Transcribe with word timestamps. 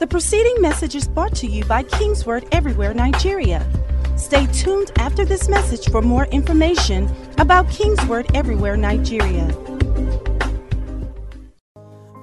The 0.00 0.06
preceding 0.06 0.62
message 0.62 0.94
is 0.94 1.06
brought 1.06 1.34
to 1.36 1.46
you 1.46 1.62
by 1.66 1.82
Kingsword 1.82 2.48
Everywhere 2.52 2.94
Nigeria. 2.94 3.70
Stay 4.16 4.46
tuned 4.46 4.90
after 4.96 5.26
this 5.26 5.46
message 5.46 5.90
for 5.90 6.00
more 6.00 6.24
information 6.28 7.14
about 7.36 7.68
Kingsword 7.68 8.34
Everywhere 8.34 8.78
Nigeria. 8.78 9.46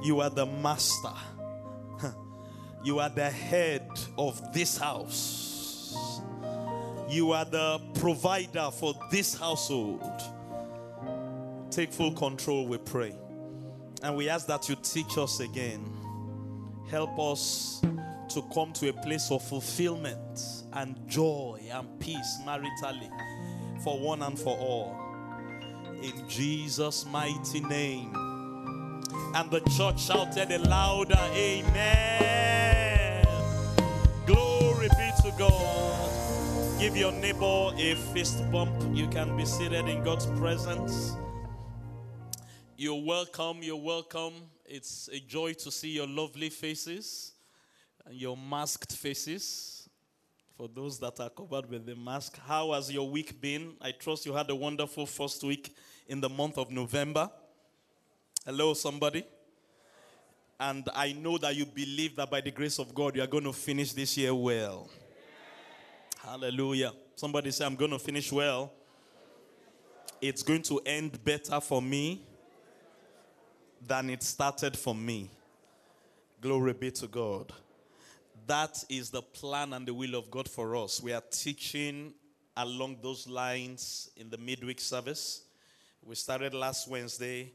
You 0.02 0.22
are 0.22 0.32
the 0.32 0.48
master. 0.48 1.14
You 2.84 2.98
are 2.98 3.10
the 3.10 3.30
head 3.30 3.88
of 4.18 4.42
this 4.54 4.76
house. 4.76 6.20
You 7.08 7.32
are 7.32 7.46
the 7.46 7.80
provider 7.94 8.72
for 8.72 8.96
this 9.12 9.38
household. 9.38 10.02
Take 11.70 11.94
full 11.94 12.14
control, 12.14 12.68
we 12.68 12.80
pray. 12.80 13.14
And 14.02 14.16
we 14.16 14.30
ask 14.30 14.48
that 14.48 14.68
you 14.68 14.76
teach 14.82 15.20
us 15.20 15.42
again. 15.42 15.97
Help 16.90 17.20
us 17.20 17.82
to 18.30 18.42
come 18.54 18.72
to 18.74 18.90
a 18.90 18.94
place 18.94 19.30
of 19.32 19.44
fulfillment 19.44 20.64
and 20.74 20.98
joy 21.08 21.60
and 21.72 22.00
peace 22.00 22.40
maritally 22.46 23.10
for 23.84 24.00
one 24.00 24.22
and 24.22 24.40
for 24.40 24.58
all. 24.58 24.96
In 26.02 26.30
Jesus' 26.30 27.06
mighty 27.06 27.60
name. 27.62 28.14
And 29.36 29.52
the 29.52 29.60
church 29.76 30.02
shouted 30.02 30.52
a 30.52 30.60
louder 30.60 31.20
Amen. 31.34 33.26
Glory 34.26 34.88
be 34.90 35.12
to 35.24 35.34
God. 35.38 36.80
Give 36.80 36.96
your 36.96 37.12
neighbor 37.12 37.72
a 37.78 37.96
fist 38.14 38.50
bump. 38.52 38.72
You 38.96 39.08
can 39.08 39.36
be 39.36 39.46
seated 39.46 39.88
in 39.88 40.04
God's 40.04 40.28
presence. 40.38 41.14
You're 42.78 43.04
welcome. 43.04 43.58
You're 43.62 43.76
welcome. 43.82 44.34
It's 44.68 45.10
a 45.14 45.20
joy 45.20 45.54
to 45.54 45.72
see 45.72 45.92
your 45.92 46.08
lovely 46.08 46.50
faces 46.50 47.32
and 48.06 48.16
your 48.16 48.36
masked 48.36 48.92
faces. 48.92 49.90
For 50.58 50.68
those 50.68 51.00
that 51.00 51.20
are 51.22 51.30
covered 51.30 51.70
with 51.70 51.86
the 51.86 51.96
mask, 51.96 52.38
how 52.46 52.74
has 52.74 52.92
your 52.92 53.10
week 53.10 53.40
been? 53.40 53.76
I 53.80 53.92
trust 53.92 54.26
you 54.26 54.34
had 54.34 54.50
a 54.50 54.56
wonderful 54.56 55.06
first 55.06 55.42
week 55.44 55.74
in 56.08 56.20
the 56.20 56.28
month 56.28 56.58
of 56.58 56.70
November. 56.70 57.30
Hello, 58.46 58.74
somebody. 58.74 59.24
And 60.60 60.90
I 60.96 61.14
know 61.14 61.38
that 61.38 61.56
you 61.56 61.66
believe 61.66 62.16
that 62.18 62.30
by 62.30 62.42
the 62.42 62.52
grace 62.52 62.80
of 62.80 62.94
God, 62.94 63.16
you 63.16 63.22
are 63.22 63.28
going 63.28 63.44
to 63.46 63.54
finish 63.54 63.94
this 63.94 64.18
year 64.18 64.34
well. 64.34 64.90
Hallelujah. 66.26 66.92
Somebody 67.16 67.52
say, 67.52 67.66
I'm 67.66 67.76
going 67.76 67.92
to 67.92 68.00
finish 68.00 68.32
well. 68.32 68.74
It's 70.20 70.44
going 70.44 70.64
to 70.64 70.82
end 70.86 71.24
better 71.24 71.62
for 71.62 71.82
me 71.82 72.26
than 73.88 74.10
it 74.10 74.22
started 74.22 74.78
for 74.78 74.94
me. 74.94 75.30
Glory 76.42 76.74
be 76.74 76.92
to 76.92 77.08
God. 77.08 77.54
That 78.46 78.84
is 78.90 79.10
the 79.10 79.22
plan 79.22 79.74
and 79.74 79.88
the 79.88 79.94
will 79.94 80.16
of 80.16 80.30
God 80.30 80.50
for 80.50 80.76
us. 80.76 81.02
We 81.02 81.14
are 81.14 81.24
teaching 81.32 82.14
along 82.56 82.98
those 83.02 83.28
lines 83.28 84.12
in 84.18 84.30
the 84.30 84.38
midweek 84.38 84.80
service. 84.80 85.44
We 86.06 86.16
started 86.16 86.54
last 86.54 86.88
Wednesday, 86.88 87.52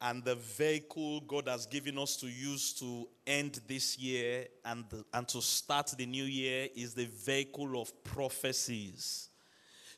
and 0.00 0.24
the 0.24 0.36
vehicle 0.36 1.20
God 1.22 1.48
has 1.48 1.66
given 1.66 1.98
us 1.98 2.16
to 2.18 2.26
use 2.26 2.72
to 2.74 3.08
end 3.26 3.60
this 3.66 3.98
year 3.98 4.46
and, 4.64 4.84
and 5.12 5.28
to 5.28 5.42
start 5.42 5.92
the 5.96 6.06
new 6.06 6.24
year 6.24 6.68
is 6.74 6.94
the 6.94 7.06
vehicle 7.06 7.80
of 7.80 7.92
prophecies, 8.04 9.28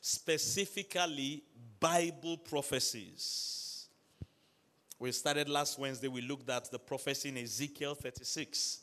specifically 0.01 1.43
Bible 1.79 2.37
prophecies. 2.37 3.62
We 5.03 5.11
started 5.11 5.49
last 5.49 5.77
Wednesday, 5.77 6.07
we 6.07 6.21
looked 6.21 6.49
at 6.49 6.71
the 6.71 6.79
prophecy 6.79 7.27
in 7.27 7.35
Ezekiel 7.35 7.93
36. 7.93 8.79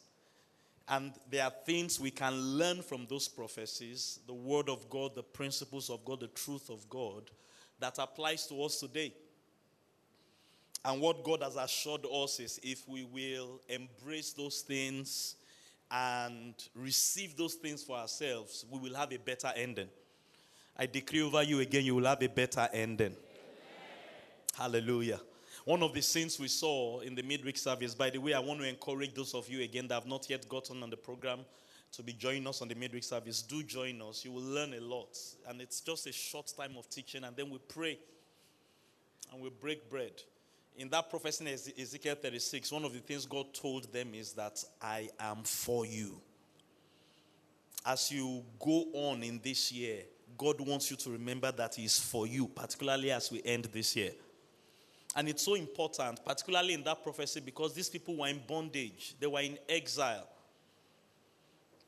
And 0.86 1.14
there 1.30 1.44
are 1.44 1.52
things 1.64 1.98
we 1.98 2.10
can 2.10 2.34
learn 2.34 2.82
from 2.82 3.06
those 3.08 3.26
prophecies 3.26 4.20
the 4.26 4.34
Word 4.34 4.68
of 4.68 4.91
God, 4.91 5.14
the 5.14 5.22
principles 5.22 5.88
of 5.88 6.04
God, 6.04 6.20
the 6.20 6.26
truth 6.26 6.69
of 6.69 6.86
God 6.91 7.30
that 7.78 7.98
applies 7.98 8.47
to 8.48 8.62
us 8.62 8.80
today. 8.80 9.14
And 10.84 11.00
what 11.00 11.25
God 11.25 11.42
has 11.42 11.56
assured 11.56 12.04
us 12.04 12.38
is 12.38 12.60
if 12.62 12.86
we 12.86 13.03
will 13.04 13.62
embrace 13.66 14.34
those 14.34 14.60
things 14.60 15.36
and 15.91 16.53
receive 16.75 17.34
those 17.34 17.54
things 17.54 17.82
for 17.82 17.97
ourselves, 17.97 18.66
we 18.70 18.78
will 18.78 18.94
have 18.94 19.10
a 19.10 19.19
better 19.19 19.53
ending. 19.56 19.88
I 20.76 20.84
decree 20.84 21.22
over 21.22 21.42
you 21.42 21.60
again, 21.60 21.86
you 21.86 21.94
will 21.94 22.04
have 22.04 22.22
a 22.22 22.28
better 22.28 22.69
ending. 22.75 23.16
Amen. 23.16 23.16
Hallelujah. 24.54 25.20
One 25.65 25.82
of 25.82 25.93
the 25.93 26.00
scenes 26.00 26.38
we 26.38 26.48
saw 26.48 27.00
in 27.00 27.15
the 27.15 27.22
midweek 27.22 27.59
service, 27.59 27.94
by 27.94 28.10
the 28.10 28.19
way, 28.19 28.32
I 28.32 28.41
want 28.41 28.60
to 28.60 28.69
encourage 28.69 29.15
those 29.15 29.34
of 29.34 29.48
you 29.48 29.62
again 29.62 29.88
that 29.88 29.94
have 29.94 30.06
not 30.06 30.28
yet 30.31 30.48
gotten 30.48 30.82
on 30.82 30.91
the 30.91 30.97
program 30.97 31.41
to 31.93 32.03
be 32.03 32.12
joining 32.12 32.47
us 32.47 32.62
on 32.62 32.69
the 32.69 32.75
midweek 32.75 33.04
service. 33.04 33.43
Do 33.43 33.62
join 33.62 34.00
us. 34.00 34.25
You 34.25 34.32
will 34.32 34.43
learn 34.43 34.75
a 34.75 34.81
lot. 34.81 35.19
And 35.48 35.60
it's 35.60 35.81
just 35.81 36.06
a 36.06 36.12
short 36.12 36.53
time 36.56 36.76
of 36.78 36.88
teaching, 36.88 37.25
and 37.25 37.37
then 37.37 37.50
we 37.50 37.59
pray 37.59 37.98
and 39.32 39.41
we 39.43 39.50
break 39.50 39.91
bread. 39.91 40.12
In 40.76 40.88
that 40.91 41.10
prophecy 41.10 41.44
in 41.47 41.82
Ezekiel 41.82 42.15
36, 42.15 42.72
one 42.72 42.84
of 42.84 42.92
the 42.92 43.00
things 43.00 43.27
God 43.27 43.53
told 43.53 43.92
them 43.92 44.15
is 44.15 44.32
that 44.32 44.62
I 44.81 45.09
am 45.19 45.42
for 45.44 45.84
you. 45.84 46.21
As 47.84 48.10
you 48.10 48.44
go 48.59 48.87
on 48.92 49.22
in 49.22 49.41
this 49.42 49.72
year, 49.72 50.03
God 50.38 50.60
wants 50.60 50.91
you 50.91 50.97
to 50.98 51.10
remember 51.10 51.53
that 51.53 51.75
He 51.75 51.84
is 51.84 51.98
for 51.98 52.27
you, 52.27 52.48
particularly 52.48 53.10
as 53.10 53.31
we 53.31 53.42
end 53.44 53.65
this 53.72 53.97
year. 53.97 54.12
And 55.16 55.28
it's 55.28 55.43
so 55.43 55.54
important, 55.54 56.25
particularly 56.25 56.75
in 56.75 56.84
that 56.84 57.03
prophecy, 57.03 57.41
because 57.41 57.75
these 57.75 57.88
people 57.88 58.16
were 58.16 58.28
in 58.28 58.41
bondage, 58.47 59.15
they 59.19 59.26
were 59.26 59.41
in 59.41 59.59
exile. 59.69 60.26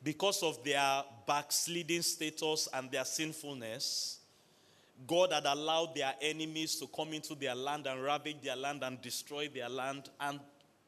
Because 0.03 0.43
of 0.43 0.65
their 0.65 1.05
backsliding 1.27 2.03
status 2.03 2.69
and 2.75 2.91
their 2.91 3.05
sinfulness, 3.05 4.19
God 5.07 5.33
had 5.33 5.47
allowed 5.47 5.95
their 5.95 6.15
enemies 6.21 6.77
to 6.77 6.89
come 6.89 7.13
into 7.13 7.37
their 7.37 7.55
land 7.55 7.87
and 7.87 8.03
ravage 8.03 8.41
their 8.43 8.57
land 8.57 8.83
and 8.83 9.01
destroy 9.01 9.49
their 9.49 9.69
land, 9.69 10.11
and 10.21 10.41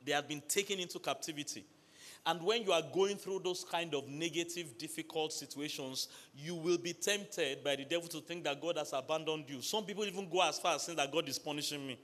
they 0.05 0.13
had 0.13 0.27
been 0.27 0.43
taken 0.49 0.81
into 0.81 0.99
captivity. 0.99 1.65
And 2.27 2.43
when 2.43 2.63
you 2.63 2.73
are 2.73 2.83
going 2.83 3.17
through 3.17 3.41
those 3.45 3.65
kind 3.65 3.95
of 3.95 4.09
negative, 4.09 4.79
difficult 4.79 5.33
situations, 5.33 6.09
you 6.37 6.55
will 6.55 6.79
be 6.79 6.95
tempted 6.95 7.63
by 7.63 7.77
the 7.77 7.85
devil 7.85 8.09
to 8.09 8.21
think 8.21 8.45
that 8.45 8.61
God 8.61 8.79
has 8.79 8.93
abandoned 8.93 9.45
you. 9.47 9.61
Some 9.61 9.85
people 9.85 10.05
even 10.05 10.29
go 10.29 10.41
as 10.43 10.59
far 10.59 10.75
as 10.75 10.83
saying 10.83 10.97
that 10.97 11.13
God 11.13 11.29
is 11.29 11.39
punishing 11.39 11.87
me. 11.87 11.99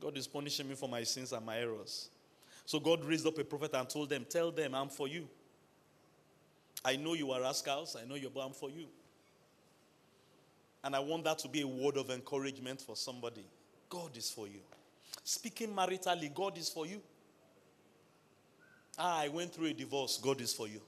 God 0.00 0.16
is 0.16 0.26
punishing 0.26 0.68
me 0.68 0.74
for 0.74 0.88
my 0.88 1.02
sins 1.02 1.32
and 1.32 1.44
my 1.44 1.58
errors. 1.58 2.10
So 2.64 2.78
God 2.78 3.04
raised 3.04 3.26
up 3.26 3.38
a 3.38 3.44
prophet 3.44 3.72
and 3.74 3.88
told 3.88 4.10
them, 4.10 4.26
Tell 4.28 4.50
them, 4.50 4.74
I'm 4.74 4.88
for 4.88 5.08
you. 5.08 5.28
I 6.84 6.96
know 6.96 7.14
you 7.14 7.32
are 7.32 7.40
rascals. 7.40 7.96
I 8.00 8.06
know 8.06 8.14
you're, 8.14 8.30
but 8.30 8.40
I'm 8.40 8.52
for 8.52 8.70
you. 8.70 8.86
And 10.84 10.94
I 10.94 11.00
want 11.00 11.24
that 11.24 11.38
to 11.40 11.48
be 11.48 11.62
a 11.62 11.66
word 11.66 11.96
of 11.96 12.10
encouragement 12.10 12.80
for 12.80 12.94
somebody. 12.94 13.44
God 13.88 14.16
is 14.16 14.30
for 14.30 14.46
you. 14.46 14.60
Speaking 15.24 15.74
maritally, 15.74 16.32
God 16.32 16.56
is 16.56 16.68
for 16.68 16.86
you. 16.86 17.00
Ah, 18.98 19.20
I 19.20 19.28
went 19.28 19.52
through 19.52 19.66
a 19.66 19.72
divorce. 19.72 20.18
God 20.22 20.40
is 20.40 20.52
for 20.52 20.68
you. 20.68 20.80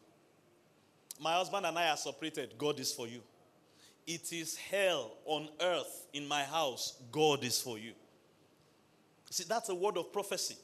My 1.21 1.35
husband 1.35 1.67
and 1.67 1.79
I 1.79 1.91
are 1.91 1.97
separated. 1.97 2.55
God 2.57 2.79
is 2.81 2.93
for 2.93 3.07
you. 3.07 3.21
It 4.07 4.33
is 4.33 4.57
hell 4.57 5.13
on 5.25 5.49
earth 5.61 6.09
in 6.13 6.27
my 6.27 6.43
house. 6.45 7.01
God 7.13 7.45
is 7.45 7.61
for 7.61 7.79
you. 7.79 7.93
See, 9.31 9.45
that's 9.49 9.69
a 9.69 9.75
word 9.75 9.97
of 9.97 10.13
prophecy. 10.13 10.57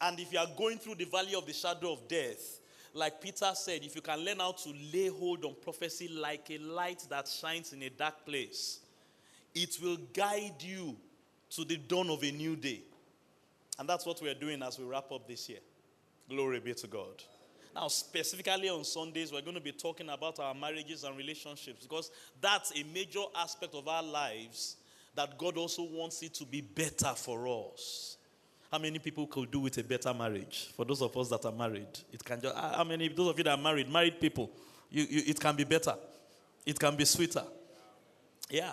And 0.00 0.18
if 0.20 0.32
you 0.32 0.38
are 0.38 0.46
going 0.56 0.78
through 0.78 0.94
the 0.94 1.04
valley 1.06 1.34
of 1.34 1.46
the 1.46 1.52
shadow 1.52 1.92
of 1.92 2.06
death, 2.06 2.60
like 2.94 3.20
Peter 3.20 3.50
said, 3.54 3.82
if 3.82 3.94
you 3.94 4.00
can 4.00 4.20
learn 4.24 4.38
how 4.38 4.52
to 4.52 4.72
lay 4.92 5.08
hold 5.08 5.44
on 5.44 5.54
prophecy 5.62 6.08
like 6.08 6.50
a 6.50 6.58
light 6.58 7.04
that 7.10 7.28
shines 7.28 7.72
in 7.72 7.82
a 7.82 7.90
dark 7.90 8.24
place, 8.24 8.80
it 9.54 9.76
will 9.82 9.98
guide 10.14 10.54
you 10.60 10.96
to 11.50 11.64
the 11.64 11.76
dawn 11.76 12.10
of 12.10 12.22
a 12.22 12.30
new 12.30 12.56
day. 12.56 12.80
And 13.78 13.88
that's 13.88 14.06
what 14.06 14.22
we 14.22 14.30
are 14.30 14.34
doing 14.34 14.62
as 14.62 14.78
we 14.78 14.84
wrap 14.84 15.10
up 15.12 15.26
this 15.26 15.48
year. 15.48 15.58
Glory 16.28 16.60
be 16.60 16.74
to 16.74 16.86
God. 16.86 17.22
Now, 17.74 17.88
specifically 17.88 18.70
on 18.70 18.84
Sundays, 18.84 19.32
we're 19.32 19.42
going 19.42 19.54
to 19.54 19.60
be 19.60 19.72
talking 19.72 20.08
about 20.08 20.40
our 20.40 20.54
marriages 20.54 21.04
and 21.04 21.16
relationships 21.16 21.82
because 21.82 22.10
that's 22.40 22.72
a 22.72 22.82
major 22.94 23.24
aspect 23.34 23.74
of 23.74 23.86
our 23.86 24.02
lives 24.02 24.76
that 25.16 25.36
God 25.38 25.56
also 25.56 25.82
wants 25.82 26.22
it 26.22 26.34
to 26.34 26.44
be 26.44 26.60
better 26.60 27.12
for 27.16 27.48
us. 27.48 28.18
How 28.70 28.78
many 28.78 28.98
people 28.98 29.26
could 29.26 29.50
do 29.50 29.60
with 29.60 29.78
a 29.78 29.84
better 29.84 30.12
marriage? 30.12 30.68
For 30.76 30.84
those 30.84 31.00
of 31.00 31.16
us 31.16 31.28
that 31.30 31.44
are 31.44 31.52
married, 31.52 31.88
it 32.12 32.22
can 32.24 32.40
just, 32.40 32.54
how 32.54 32.84
many, 32.84 33.08
those 33.08 33.30
of 33.30 33.38
you 33.38 33.44
that 33.44 33.58
are 33.58 33.62
married, 33.62 33.90
married 33.90 34.20
people, 34.20 34.50
you, 34.90 35.06
you, 35.08 35.22
it 35.26 35.40
can 35.40 35.56
be 35.56 35.64
better. 35.64 35.94
It 36.64 36.78
can 36.78 36.96
be 36.96 37.04
sweeter. 37.04 37.44
Yeah. 38.50 38.72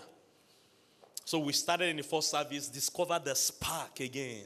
So 1.26 1.40
we 1.40 1.54
started 1.54 1.90
in 1.90 1.98
the 1.98 2.04
first 2.04 2.30
service, 2.30 2.68
discover 2.68 3.20
the 3.24 3.36
spark 3.36 4.00
again. 4.00 4.46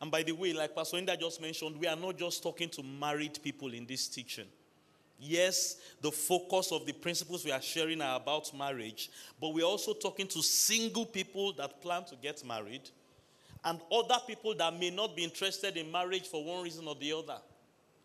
And 0.00 0.10
by 0.10 0.22
the 0.22 0.32
way, 0.32 0.52
like 0.52 0.74
Pastor 0.74 0.98
Inda 0.98 1.18
just 1.18 1.40
mentioned, 1.40 1.76
we 1.78 1.86
are 1.86 1.96
not 1.96 2.18
just 2.18 2.42
talking 2.42 2.68
to 2.70 2.82
married 2.82 3.38
people 3.42 3.72
in 3.72 3.86
this 3.86 4.08
teaching. 4.08 4.46
Yes, 5.18 5.76
the 6.00 6.12
focus 6.12 6.70
of 6.70 6.86
the 6.86 6.92
principles 6.92 7.44
we 7.44 7.50
are 7.50 7.60
sharing 7.60 8.00
are 8.00 8.16
about 8.16 8.56
marriage, 8.56 9.10
but 9.40 9.52
we're 9.52 9.64
also 9.64 9.92
talking 9.92 10.28
to 10.28 10.42
single 10.42 11.04
people 11.04 11.52
that 11.54 11.82
plan 11.82 12.04
to 12.04 12.16
get 12.16 12.44
married 12.44 12.88
and 13.64 13.80
other 13.90 14.18
people 14.26 14.54
that 14.54 14.78
may 14.78 14.90
not 14.90 15.16
be 15.16 15.24
interested 15.24 15.76
in 15.76 15.90
marriage 15.90 16.28
for 16.28 16.44
one 16.44 16.62
reason 16.62 16.86
or 16.86 16.94
the 16.94 17.12
other. 17.12 17.38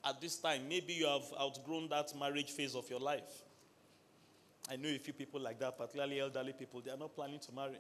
at 0.04 0.19
this 0.19 0.38
time. 0.38 0.68
Maybe 0.68 0.94
you 0.94 1.07
have 1.07 1.24
outgrown 1.39 1.88
that 1.89 2.13
marriage 2.19 2.51
phase 2.51 2.75
of 2.75 2.89
your 2.89 3.00
life. 3.00 3.44
I 4.69 4.75
know 4.75 4.89
a 4.89 4.98
few 4.98 5.13
people 5.13 5.39
like 5.39 5.60
that, 5.60 5.77
particularly 5.77 6.19
elderly 6.19 6.54
people. 6.54 6.81
They 6.81 6.92
are 6.92 6.98
not 6.98 7.15
planning 7.15 7.39
to 7.39 7.51
marry. 7.54 7.77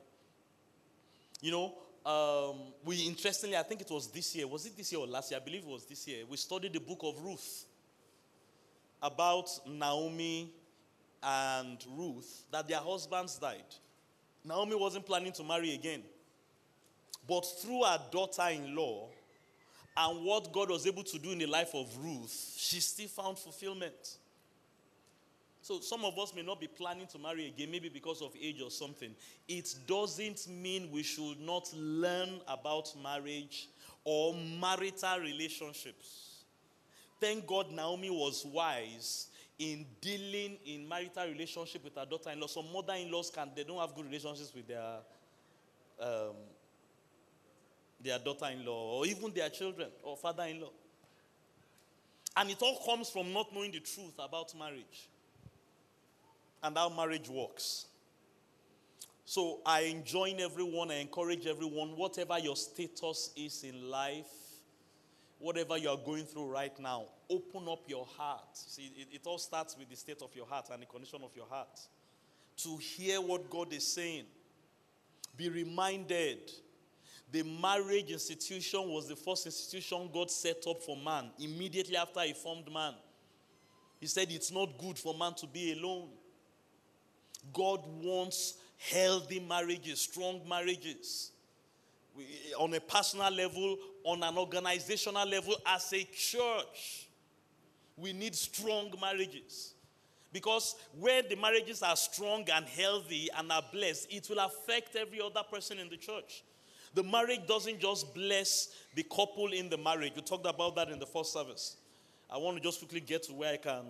You 1.41 1.51
know, 1.51 1.73
um, 2.09 2.73
we 2.83 3.01
interestingly, 3.07 3.57
I 3.57 3.63
think 3.63 3.81
it 3.81 3.89
was 3.89 4.07
this 4.07 4.35
year. 4.35 4.47
Was 4.47 4.65
it 4.65 4.75
this 4.75 4.91
year 4.91 5.01
or 5.01 5.07
last 5.07 5.31
year? 5.31 5.39
I 5.41 5.43
believe 5.43 5.63
it 5.63 5.67
was 5.67 5.85
this 5.85 6.07
year. 6.07 6.23
We 6.29 6.37
studied 6.37 6.73
the 6.73 6.79
book 6.79 6.99
of 7.01 7.21
Ruth 7.23 7.65
about 9.03 9.49
Naomi 9.67 10.49
and 11.21 11.77
Ruth 11.95 12.45
that 12.51 12.67
their 12.67 12.79
husbands 12.79 13.37
died. 13.37 13.63
Naomi 14.43 14.75
wasn't 14.75 15.05
planning 15.05 15.33
to 15.33 15.43
marry 15.43 15.73
again. 15.73 16.01
But 17.27 17.41
through 17.61 17.83
her 17.83 17.99
daughter 18.11 18.47
in 18.49 18.75
law 18.75 19.09
and 19.95 20.25
what 20.25 20.51
God 20.51 20.69
was 20.69 20.87
able 20.87 21.03
to 21.03 21.19
do 21.19 21.31
in 21.31 21.37
the 21.37 21.45
life 21.45 21.75
of 21.75 21.87
Ruth, 22.01 22.55
she 22.57 22.79
still 22.79 23.07
found 23.07 23.37
fulfillment. 23.37 24.17
So 25.61 25.79
some 25.79 26.03
of 26.03 26.17
us 26.19 26.33
may 26.35 26.41
not 26.41 26.59
be 26.59 26.67
planning 26.67 27.07
to 27.07 27.19
marry 27.19 27.47
again, 27.47 27.71
maybe 27.71 27.87
because 27.87 28.21
of 28.21 28.33
age 28.41 28.61
or 28.61 28.69
something. 28.69 29.15
It 29.47 29.73
doesn't 29.87 30.49
mean 30.49 30.89
we 30.91 31.03
should 31.03 31.39
not 31.39 31.71
learn 31.73 32.41
about 32.47 32.93
marriage 33.01 33.69
or 34.03 34.35
marital 34.59 35.19
relationships. 35.19 36.32
Thank 37.23 37.47
God 37.47 37.71
Naomi 37.71 38.09
was 38.09 38.45
wise 38.45 39.27
in 39.57 39.85
dealing 40.01 40.57
in 40.65 40.85
marital 40.85 41.25
relationship 41.25 41.81
with 41.81 41.95
her 41.95 42.05
daughter-in-law. 42.05 42.47
Some 42.47 42.65
mother-in-laws 42.73 43.31
can 43.33 43.49
they 43.55 43.63
don't 43.63 43.79
have 43.79 43.95
good 43.95 44.07
relationships 44.07 44.51
with 44.53 44.67
their 44.67 44.97
um, 46.01 46.35
their 48.03 48.19
daughter-in-law 48.19 48.97
or 48.97 49.05
even 49.05 49.31
their 49.33 49.47
children 49.47 49.87
or 50.03 50.17
father-in-law. 50.17 50.71
And 52.35 52.49
it 52.49 52.61
all 52.61 52.83
comes 52.85 53.09
from 53.09 53.31
not 53.31 53.53
knowing 53.55 53.71
the 53.71 53.79
truth 53.79 54.15
about 54.19 54.53
marriage 54.59 55.07
and 56.61 56.77
how 56.77 56.89
marriage 56.89 57.29
works. 57.29 57.85
So 59.23 59.59
I 59.65 59.83
enjoin 59.83 60.41
everyone, 60.41 60.91
I 60.91 60.95
encourage 60.95 61.47
everyone, 61.47 61.95
whatever 61.95 62.37
your 62.37 62.57
status 62.57 63.31
is 63.37 63.63
in 63.63 63.89
life, 63.89 64.42
whatever 65.39 65.77
you 65.77 65.89
are 65.89 65.97
going 65.97 66.25
through 66.25 66.47
right 66.47 66.77
now, 66.79 67.05
open 67.29 67.67
up 67.69 67.81
your 67.87 68.05
heart. 68.17 68.47
See, 68.53 68.91
it, 68.97 69.07
it, 69.11 69.21
all 69.25 69.37
starts 69.37 69.77
with 69.77 69.89
the 69.89 69.95
state 69.95 70.21
of 70.21 70.35
your 70.35 70.45
heart 70.45 70.67
and 70.71 70.81
the 70.81 70.85
condition 70.85 71.19
of 71.23 71.31
your 71.35 71.47
heart. 71.47 71.79
To 72.57 72.77
hear 72.77 73.19
what 73.19 73.49
God 73.49 73.73
is 73.73 73.85
saying, 73.85 74.25
be 75.35 75.49
reminded 75.49 76.51
the 77.31 77.43
marriage 77.43 78.11
institution 78.11 78.81
was 78.89 79.07
the 79.07 79.15
first 79.15 79.47
institution 79.47 80.07
God 80.13 80.29
set 80.29 80.67
up 80.67 80.83
for 80.83 80.95
man 80.95 81.31
immediately 81.39 81.97
after 81.97 82.21
He 82.21 82.33
formed 82.33 82.71
man. 82.71 82.93
He 83.99 84.05
said 84.07 84.27
it's 84.29 84.51
not 84.51 84.77
good 84.77 84.99
for 84.99 85.17
man 85.17 85.33
to 85.35 85.47
be 85.47 85.73
alone. 85.73 86.09
God 87.51 87.81
wants 88.01 88.55
healthy 88.91 89.39
marriages, 89.39 90.01
strong 90.01 90.41
marriages. 90.47 91.32
On 92.59 92.73
a 92.73 92.79
personal 92.79 93.31
level, 93.31 93.77
on 94.03 94.21
an 94.23 94.37
organizational 94.37 95.27
level, 95.27 95.55
as 95.65 95.91
a 95.93 96.03
church, 96.03 97.07
we 97.97 98.13
need 98.13 98.35
strong 98.35 98.91
marriages. 99.01 99.73
Because 100.31 100.75
where 100.99 101.21
the 101.21 101.35
marriages 101.35 101.83
are 101.83 101.95
strong 101.95 102.45
and 102.51 102.65
healthy 102.65 103.29
and 103.37 103.51
are 103.51 103.63
blessed, 103.71 104.07
it 104.11 104.27
will 104.29 104.39
affect 104.39 104.95
every 104.95 105.21
other 105.21 105.43
person 105.49 105.77
in 105.77 105.89
the 105.89 105.97
church. 105.97 106.43
The 106.95 107.03
marriage 107.03 107.47
doesn't 107.47 107.79
just 107.79 108.13
bless 108.13 108.69
the 108.95 109.03
couple 109.03 109.51
in 109.51 109.69
the 109.69 109.77
marriage. 109.77 110.13
We 110.15 110.21
talked 110.21 110.45
about 110.45 110.75
that 110.75 110.89
in 110.89 110.99
the 110.99 111.05
first 111.05 111.33
service. 111.33 111.77
I 112.31 112.37
want 112.37 112.57
to 112.57 112.63
just 112.63 112.79
quickly 112.79 112.99
get 112.99 113.23
to 113.23 113.33
where 113.33 113.53
I 113.53 113.57
can 113.57 113.83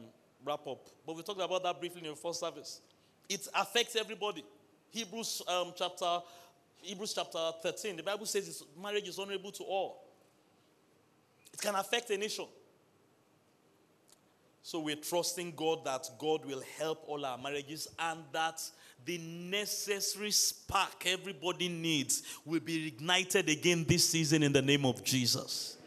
wrap 0.45 0.67
up. 0.67 0.87
But 1.05 1.15
we 1.15 1.23
talked 1.23 1.41
about 1.41 1.63
that 1.63 1.79
briefly 1.79 2.01
in 2.03 2.09
the 2.09 2.15
first 2.15 2.41
service. 2.41 2.81
It 3.29 3.47
affects 3.55 3.95
everybody. 3.95 4.43
Hebrews 4.91 5.41
um, 5.47 5.73
chapter 5.75 6.19
Hebrews 6.83 7.13
chapter 7.13 7.51
13, 7.61 7.97
the 7.97 8.03
Bible 8.03 8.25
says 8.25 8.63
marriage 8.81 9.07
is 9.07 9.17
honorable 9.17 9.51
to 9.51 9.63
all. 9.63 10.03
It 11.53 11.61
can 11.61 11.75
affect 11.75 12.09
a 12.09 12.17
nation. 12.17 12.45
So 14.61 14.79
we're 14.79 14.95
trusting 14.95 15.53
God 15.55 15.85
that 15.85 16.09
God 16.17 16.45
will 16.45 16.63
help 16.77 17.03
all 17.07 17.25
our 17.25 17.37
marriages 17.37 17.87
and 17.99 18.21
that 18.31 18.61
the 19.05 19.17
necessary 19.17 20.31
spark 20.31 21.05
everybody 21.05 21.67
needs 21.67 22.23
will 22.45 22.61
be 22.61 22.87
ignited 22.87 23.49
again 23.49 23.85
this 23.87 24.09
season 24.09 24.43
in 24.43 24.53
the 24.53 24.61
name 24.61 24.85
of 24.85 25.03
Jesus 25.03 25.77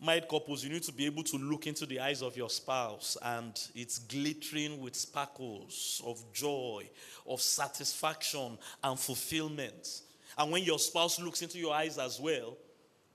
married 0.00 0.28
couples, 0.28 0.62
you 0.62 0.70
need 0.70 0.82
to 0.82 0.92
be 0.92 1.06
able 1.06 1.22
to 1.24 1.36
look 1.38 1.66
into 1.66 1.86
the 1.86 2.00
eyes 2.00 2.22
of 2.22 2.36
your 2.36 2.50
spouse 2.50 3.16
and 3.22 3.58
it's 3.74 3.98
glittering 3.98 4.80
with 4.80 4.94
sparkles 4.94 6.02
of 6.04 6.22
joy, 6.32 6.88
of 7.26 7.40
satisfaction, 7.40 8.58
and 8.84 8.98
fulfillment. 8.98 10.02
And 10.38 10.52
when 10.52 10.62
your 10.62 10.78
spouse 10.78 11.20
looks 11.20 11.42
into 11.42 11.58
your 11.58 11.74
eyes 11.74 11.98
as 11.98 12.20
well, 12.20 12.56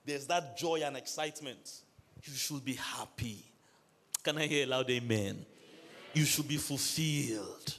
there's 0.05 0.25
that 0.27 0.57
joy 0.57 0.81
and 0.83 0.97
excitement. 0.97 1.81
You 2.23 2.33
should 2.33 2.65
be 2.65 2.73
happy. 2.73 3.45
Can 4.23 4.37
I 4.37 4.47
hear 4.47 4.65
a 4.65 4.69
loud 4.69 4.89
amen? 4.89 5.19
amen? 5.19 5.45
You 6.13 6.25
should 6.25 6.47
be 6.47 6.57
fulfilled. 6.57 7.75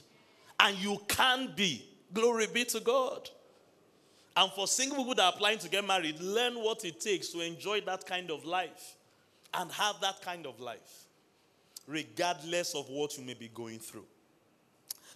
And 0.59 0.77
you 0.77 0.99
can 1.07 1.53
be. 1.55 1.85
Glory 2.13 2.47
be 2.53 2.63
to 2.65 2.79
God. 2.79 3.29
And 4.35 4.51
for 4.51 4.67
single 4.67 4.97
people 4.97 5.15
that 5.15 5.23
are 5.23 5.33
applying 5.33 5.59
to 5.59 5.69
get 5.69 5.85
married, 5.85 6.19
learn 6.19 6.55
what 6.55 6.83
it 6.85 6.99
takes 6.99 7.29
to 7.29 7.41
enjoy 7.41 7.81
that 7.81 8.05
kind 8.05 8.31
of 8.31 8.45
life 8.45 8.95
and 9.53 9.71
have 9.71 10.01
that 10.01 10.21
kind 10.21 10.47
of 10.47 10.59
life, 10.59 11.05
regardless 11.87 12.73
of 12.73 12.89
what 12.89 13.17
you 13.17 13.23
may 13.23 13.35
be 13.35 13.49
going 13.53 13.77
through. 13.77 14.05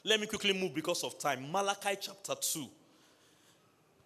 Let 0.04 0.20
me 0.20 0.28
quickly 0.28 0.54
move 0.54 0.76
because 0.76 1.04
of 1.04 1.18
time. 1.18 1.52
Malachi 1.52 1.98
chapter 2.00 2.36
2. 2.36 2.68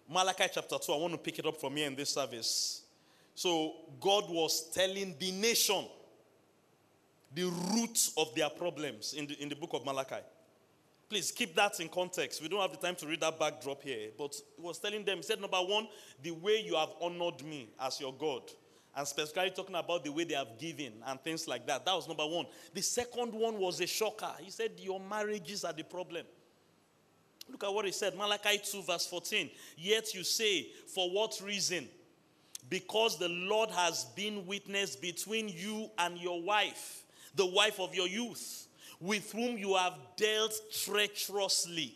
Malachi 0.08 0.44
chapter 0.52 0.78
2, 0.78 0.92
I 0.92 0.96
want 0.96 1.12
to 1.12 1.18
pick 1.18 1.38
it 1.38 1.46
up 1.46 1.60
from 1.60 1.76
here 1.76 1.86
in 1.86 1.94
this 1.94 2.10
service. 2.10 2.82
So, 3.34 3.74
God 4.00 4.24
was 4.28 4.70
telling 4.70 5.14
the 5.18 5.30
nation 5.32 5.84
the 7.34 7.44
root 7.44 8.10
of 8.16 8.34
their 8.34 8.50
problems 8.50 9.14
in 9.14 9.26
the, 9.26 9.40
in 9.42 9.48
the 9.48 9.56
book 9.56 9.70
of 9.72 9.84
Malachi. 9.84 10.16
Please 11.12 11.30
keep 11.30 11.54
that 11.54 11.78
in 11.78 11.90
context. 11.90 12.40
We 12.40 12.48
don't 12.48 12.62
have 12.62 12.70
the 12.70 12.78
time 12.78 12.94
to 12.94 13.06
read 13.06 13.20
that 13.20 13.38
backdrop 13.38 13.82
here. 13.82 14.08
But 14.16 14.34
he 14.56 14.62
was 14.62 14.78
telling 14.78 15.04
them, 15.04 15.18
he 15.18 15.22
said, 15.22 15.42
number 15.42 15.58
one, 15.58 15.86
the 16.22 16.30
way 16.30 16.62
you 16.64 16.74
have 16.74 16.88
honored 17.02 17.44
me 17.44 17.68
as 17.78 18.00
your 18.00 18.14
God. 18.14 18.40
And 18.96 19.06
specifically 19.06 19.50
talking 19.50 19.74
about 19.74 20.04
the 20.04 20.10
way 20.10 20.24
they 20.24 20.32
have 20.32 20.58
given 20.58 20.94
and 21.06 21.20
things 21.20 21.46
like 21.46 21.66
that. 21.66 21.84
That 21.84 21.92
was 21.94 22.08
number 22.08 22.24
one. 22.26 22.46
The 22.72 22.80
second 22.80 23.34
one 23.34 23.58
was 23.58 23.78
a 23.82 23.86
shocker. 23.86 24.30
He 24.40 24.50
said, 24.50 24.70
Your 24.78 25.00
marriages 25.00 25.64
are 25.64 25.74
the 25.74 25.84
problem. 25.84 26.24
Look 27.50 27.62
at 27.62 27.74
what 27.74 27.84
he 27.84 27.92
said 27.92 28.16
Malachi 28.16 28.62
2, 28.64 28.80
verse 28.80 29.06
14. 29.06 29.50
Yet 29.76 30.14
you 30.14 30.24
say, 30.24 30.68
For 30.94 31.10
what 31.10 31.38
reason? 31.44 31.90
Because 32.70 33.18
the 33.18 33.28
Lord 33.28 33.68
has 33.68 34.06
been 34.16 34.46
witness 34.46 34.96
between 34.96 35.50
you 35.50 35.90
and 35.98 36.16
your 36.16 36.40
wife, 36.40 37.04
the 37.34 37.44
wife 37.44 37.80
of 37.80 37.94
your 37.94 38.08
youth 38.08 38.68
with 39.02 39.32
whom 39.32 39.58
you 39.58 39.74
have 39.74 39.94
dealt 40.16 40.54
treacherously. 40.72 41.94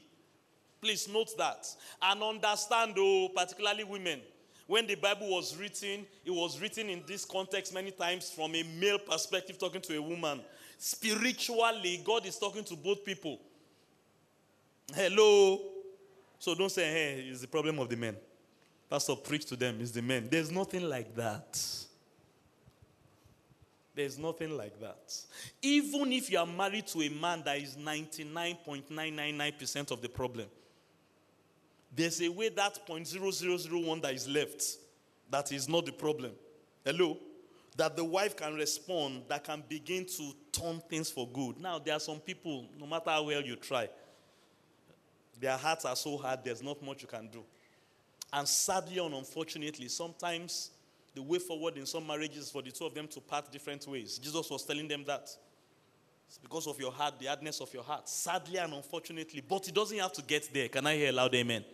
Please 0.82 1.08
note 1.08 1.30
that. 1.38 1.66
And 2.02 2.22
understand, 2.22 2.94
oh, 2.98 3.30
particularly 3.34 3.84
women, 3.84 4.20
when 4.66 4.88
the 4.88 4.96
Bible 4.96 5.30
was 5.30 5.56
written, 5.56 6.04
it 6.24 6.30
was 6.32 6.60
written 6.60 6.90
in 6.90 7.04
this 7.06 7.24
context 7.24 7.72
many 7.72 7.92
times 7.92 8.30
from 8.30 8.56
a 8.56 8.64
male 8.64 8.98
perspective, 8.98 9.56
talking 9.56 9.80
to 9.82 9.96
a 9.96 10.02
woman. 10.02 10.40
Spiritually, 10.78 12.02
God 12.04 12.26
is 12.26 12.36
talking 12.38 12.64
to 12.64 12.74
both 12.74 13.04
people. 13.04 13.38
Hello. 14.92 15.60
So 16.40 16.54
don't 16.56 16.70
say, 16.70 16.90
hey, 16.90 17.26
it's 17.30 17.40
the 17.40 17.46
problem 17.46 17.78
of 17.78 17.88
the 17.88 17.96
men. 17.96 18.16
Pastor, 18.90 19.14
preach 19.14 19.46
to 19.46 19.56
them, 19.56 19.78
it's 19.80 19.92
the 19.92 20.02
men. 20.02 20.28
There's 20.28 20.50
nothing 20.50 20.88
like 20.88 21.14
that. 21.14 21.85
There's 23.96 24.18
nothing 24.18 24.56
like 24.56 24.78
that. 24.80 25.12
Even 25.62 26.12
if 26.12 26.30
you 26.30 26.38
are 26.38 26.46
married 26.46 26.86
to 26.88 27.00
a 27.00 27.08
man 27.08 27.42
that 27.44 27.56
is 27.58 27.76
99.999% 27.76 29.90
of 29.90 30.02
the 30.02 30.08
problem, 30.08 30.46
there's 31.94 32.20
a 32.20 32.28
way 32.28 32.48
that 32.50 32.86
0.0001 32.86 34.02
that 34.02 34.14
is 34.14 34.28
left 34.28 34.62
that 35.30 35.52
is 35.52 35.68
not 35.68 35.86
the 35.86 35.92
problem. 35.92 36.32
Hello? 36.84 37.18
That 37.76 37.96
the 37.96 38.04
wife 38.04 38.36
can 38.36 38.54
respond, 38.54 39.24
that 39.28 39.44
can 39.44 39.62
begin 39.68 40.06
to 40.06 40.32
turn 40.52 40.80
things 40.88 41.10
for 41.10 41.28
good. 41.28 41.58
Now, 41.58 41.78
there 41.78 41.94
are 41.94 42.00
some 42.00 42.20
people, 42.20 42.66
no 42.78 42.86
matter 42.86 43.10
how 43.10 43.24
well 43.24 43.42
you 43.42 43.56
try, 43.56 43.88
their 45.38 45.56
hearts 45.56 45.84
are 45.84 45.96
so 45.96 46.16
hard, 46.16 46.40
there's 46.44 46.62
not 46.62 46.82
much 46.82 47.02
you 47.02 47.08
can 47.08 47.28
do. 47.28 47.44
And 48.32 48.48
sadly 48.48 48.98
and 48.98 49.14
unfortunately, 49.14 49.88
sometimes 49.88 50.70
the 51.16 51.22
way 51.22 51.38
forward 51.38 51.78
in 51.78 51.86
some 51.86 52.06
marriages 52.06 52.50
for 52.50 52.60
the 52.60 52.70
two 52.70 52.84
of 52.84 52.94
them 52.94 53.08
to 53.08 53.20
part 53.20 53.50
different 53.50 53.88
ways. 53.88 54.18
Jesus 54.18 54.48
was 54.50 54.64
telling 54.64 54.86
them 54.86 55.02
that. 55.06 55.28
It's 56.28 56.38
because 56.38 56.66
of 56.66 56.78
your 56.78 56.92
heart, 56.92 57.14
the 57.18 57.26
hardness 57.26 57.60
of 57.60 57.72
your 57.72 57.84
heart. 57.84 58.08
Sadly 58.08 58.58
and 58.58 58.72
unfortunately. 58.74 59.42
But 59.48 59.66
it 59.66 59.74
doesn't 59.74 59.98
have 59.98 60.12
to 60.12 60.22
get 60.22 60.52
there. 60.52 60.68
Can 60.68 60.86
I 60.86 60.96
hear 60.96 61.08
a 61.08 61.12
loud 61.12 61.34
amen? 61.34 61.64
amen. 61.64 61.66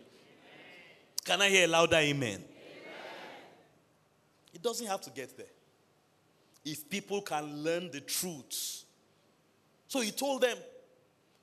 Can 1.25 1.41
I 1.41 1.49
hear 1.49 1.65
a 1.65 1.67
louder 1.67 1.97
amen? 1.97 2.35
amen? 2.35 2.45
It 4.53 4.61
doesn't 4.61 4.87
have 4.87 5.01
to 5.01 5.09
get 5.09 5.35
there. 5.35 5.47
if 6.63 6.89
people 6.89 7.21
can 7.21 7.63
learn 7.63 7.91
the 7.91 7.99
truth. 7.99 8.85
So 9.87 9.99
he 9.99 10.11
told 10.11 10.41
them, 10.41 10.57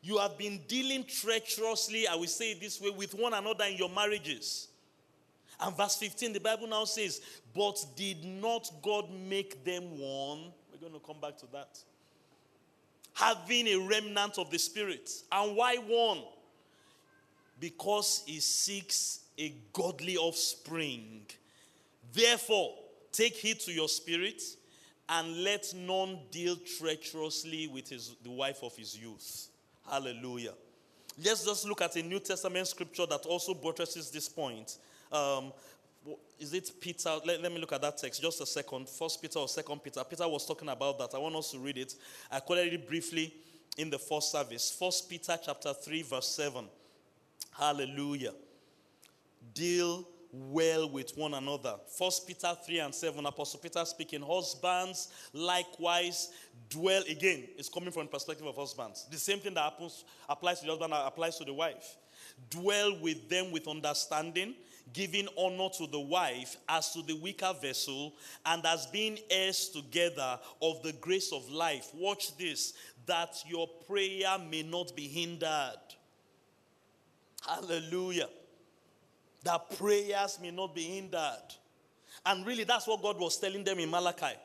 You 0.01 0.17
have 0.19 0.39
been 0.39 0.61
dealing 0.67 1.05
treacherously, 1.05 2.07
I 2.07 2.15
will 2.15 2.27
say 2.27 2.53
it 2.53 2.61
this 2.61 2.81
way, 2.81 2.91
with 2.91 3.15
one 3.15 3.35
another 3.35 3.65
in 3.65 3.77
your 3.77 3.91
marriages. 3.91 4.70
And 5.61 5.77
verse 5.77 5.97
15, 5.97 6.33
the 6.33 6.41
Bible 6.41 6.67
now 6.67 6.85
says, 6.85 7.21
But 7.55 7.85
did 7.97 8.25
not 8.25 8.71
God 8.83 9.11
make 9.11 9.65
them 9.65 9.99
one? 9.99 10.53
We're 10.73 10.81
going 10.81 10.99
to 10.99 11.07
come 11.07 11.21
back 11.21 11.37
to 11.39 11.47
that. 11.53 11.79
Having 13.15 13.67
a 13.69 13.77
remnant 13.77 14.39
of 14.39 14.51
the 14.51 14.59
Spirit. 14.59 15.11
And 15.31 15.57
why 15.57 15.77
one? 15.77 16.23
Because 17.59 18.23
he 18.27 18.41
seeks 18.41 19.21
a 19.39 19.55
godly 19.73 20.17
offspring. 20.17 21.23
Therefore, 22.13 22.75
take 23.13 23.35
heed 23.35 23.61
to 23.61 23.73
your 23.73 23.89
spirit 23.89 24.43
and 25.09 25.43
let 25.43 25.73
none 25.75 26.19
deal 26.31 26.57
treacherously 26.79 27.67
with 27.67 27.89
his, 27.89 28.15
the 28.23 28.31
wife 28.31 28.63
of 28.63 28.77
his 28.77 28.97
youth. 28.97 29.49
Hallelujah. 29.89 30.55
Let's 31.23 31.45
just 31.45 31.67
look 31.67 31.83
at 31.83 31.97
a 31.97 32.03
New 32.03 32.21
Testament 32.21 32.67
scripture 32.69 33.07
that 33.07 33.27
also 33.27 33.53
buttresses 33.53 34.11
this 34.11 34.29
point. 34.29 34.79
Um, 35.13 35.53
is 36.39 36.55
it 36.55 36.71
Peter? 36.81 37.11
Let, 37.25 37.43
let, 37.43 37.53
me 37.53 37.59
look 37.59 37.73
at 37.73 37.83
that 37.83 37.99
text 37.99 38.23
just 38.23 38.41
a 38.41 38.47
second. 38.47 38.89
First 38.89 39.21
Peter 39.21 39.39
or 39.39 39.49
Second 39.49 39.81
Peter. 39.81 40.03
Peter 40.05 40.27
was 40.27 40.47
talking 40.47 40.69
about 40.69 40.99
that. 40.99 41.15
I 41.15 41.19
want 41.19 41.37
us 41.37 41.51
to 41.53 41.59
read 41.59 41.79
it. 41.79 41.95
I 42.31 42.41
quoted 42.41 42.73
it 42.73 42.89
briefly 42.89 43.35
in 43.77 43.91
the 43.91 43.99
first 43.99 44.33
service. 44.33 44.75
First 44.79 45.09
Peter 45.09 45.39
chapter 45.45 45.73
3, 45.73 46.03
verse 46.03 46.29
7. 46.29 46.65
Hallelujah. 47.59 48.33
Deal 49.53 50.07
well 50.33 50.89
with 50.89 51.17
one 51.17 51.35
another. 51.35 51.75
First 51.99 52.27
Peter 52.27 52.57
3 52.65 52.79
and 52.81 52.95
7, 52.95 53.25
Apostle 53.27 53.61
Peter 53.61 53.85
speaking, 53.85 54.23
husbands 54.23 55.09
likewise 55.33 56.31
dwell 56.69 57.03
again. 57.09 57.45
It's 57.59 57.69
coming 57.69 57.91
from 57.91 58.05
the 58.05 58.11
perspective 58.11 58.47
of 58.47 58.57
husbands. 58.57 59.07
The 59.11 59.19
same 59.19 59.39
thing 59.39 59.55
that 59.55 59.65
happens 59.65 60.05
applies 60.29 60.61
to 60.61 60.67
the 60.67 60.73
husband 60.73 60.93
applies 60.95 61.37
to 61.39 61.45
the 61.45 61.53
wife. 61.53 61.97
Dwell 62.49 62.97
with 63.01 63.29
them 63.29 63.51
with 63.51 63.67
understanding, 63.67 64.55
giving 64.93 65.29
honor 65.37 65.69
to 65.79 65.87
the 65.87 66.01
wife 66.01 66.57
as 66.69 66.93
to 66.93 67.03
the 67.03 67.15
weaker 67.15 67.55
vessel, 67.61 68.15
and 68.47 68.65
as 68.67 68.87
being 68.87 69.19
heirs 69.31 69.69
together 69.69 70.39
of 70.61 70.83
the 70.83 70.93
grace 70.95 71.33
of 71.33 71.49
life. 71.51 71.91
Watch 71.95 72.37
this, 72.37 72.75
that 73.07 73.37
your 73.47 73.69
prayer 73.87 74.37
may 74.51 74.63
not 74.63 74.95
be 74.97 75.09
hindered. 75.09 75.79
Hallelujah 77.47 78.29
that 79.45 79.77
prayers 79.77 80.39
may 80.41 80.51
not 80.51 80.75
be 80.75 80.83
hindered. 80.83 81.55
And 82.27 82.47
really, 82.47 82.65
that's 82.65 82.87
what 82.87 83.03
God 83.03 83.19
was 83.19 83.39
telling 83.39 83.65
them 83.65 83.79
in 83.79 83.91
Malachi. 83.91 84.37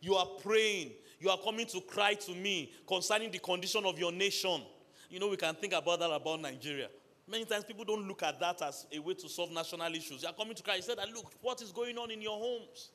You 0.00 0.14
are 0.14 0.26
praying, 0.42 0.92
you 1.18 1.30
are 1.30 1.38
coming 1.38 1.66
to 1.66 1.80
cry 1.80 2.14
to 2.14 2.34
me 2.34 2.72
concerning 2.86 3.30
the 3.30 3.38
condition 3.38 3.84
of 3.84 3.98
your 3.98 4.12
nation. 4.12 4.62
You 5.10 5.18
know, 5.18 5.28
we 5.28 5.36
can 5.36 5.54
think 5.54 5.72
about 5.72 6.00
that 6.00 6.10
about 6.10 6.40
Nigeria. 6.40 6.88
Many 7.26 7.44
times 7.46 7.64
people 7.64 7.84
don't 7.84 8.06
look 8.06 8.22
at 8.22 8.38
that 8.40 8.60
as 8.62 8.86
a 8.92 8.98
way 8.98 9.14
to 9.14 9.28
solve 9.28 9.50
national 9.50 9.94
issues. 9.94 10.22
They 10.22 10.28
are 10.28 10.34
coming 10.34 10.54
to 10.54 10.62
cry. 10.62 10.76
He 10.76 10.82
said, 10.82 10.98
Look, 11.14 11.32
what 11.40 11.62
is 11.62 11.72
going 11.72 11.96
on 11.96 12.10
in 12.10 12.20
your 12.20 12.38
homes? 12.38 12.90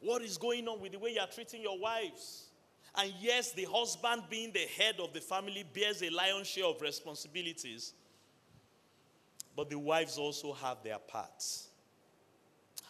What 0.00 0.22
is 0.22 0.36
going 0.36 0.66
on 0.66 0.80
with 0.80 0.92
the 0.92 0.98
way 0.98 1.10
you 1.14 1.20
are 1.20 1.28
treating 1.28 1.62
your 1.62 1.78
wives? 1.78 2.46
And 2.96 3.12
yes, 3.20 3.52
the 3.52 3.64
husband, 3.64 4.24
being 4.28 4.52
the 4.52 4.66
head 4.76 4.96
of 4.98 5.12
the 5.12 5.20
family, 5.20 5.64
bears 5.72 6.02
a 6.02 6.10
lion's 6.10 6.48
share 6.48 6.66
of 6.66 6.80
responsibilities. 6.82 7.94
But 9.56 9.70
the 9.70 9.78
wives 9.78 10.18
also 10.18 10.52
have 10.52 10.78
their 10.82 10.98
parts. 10.98 11.68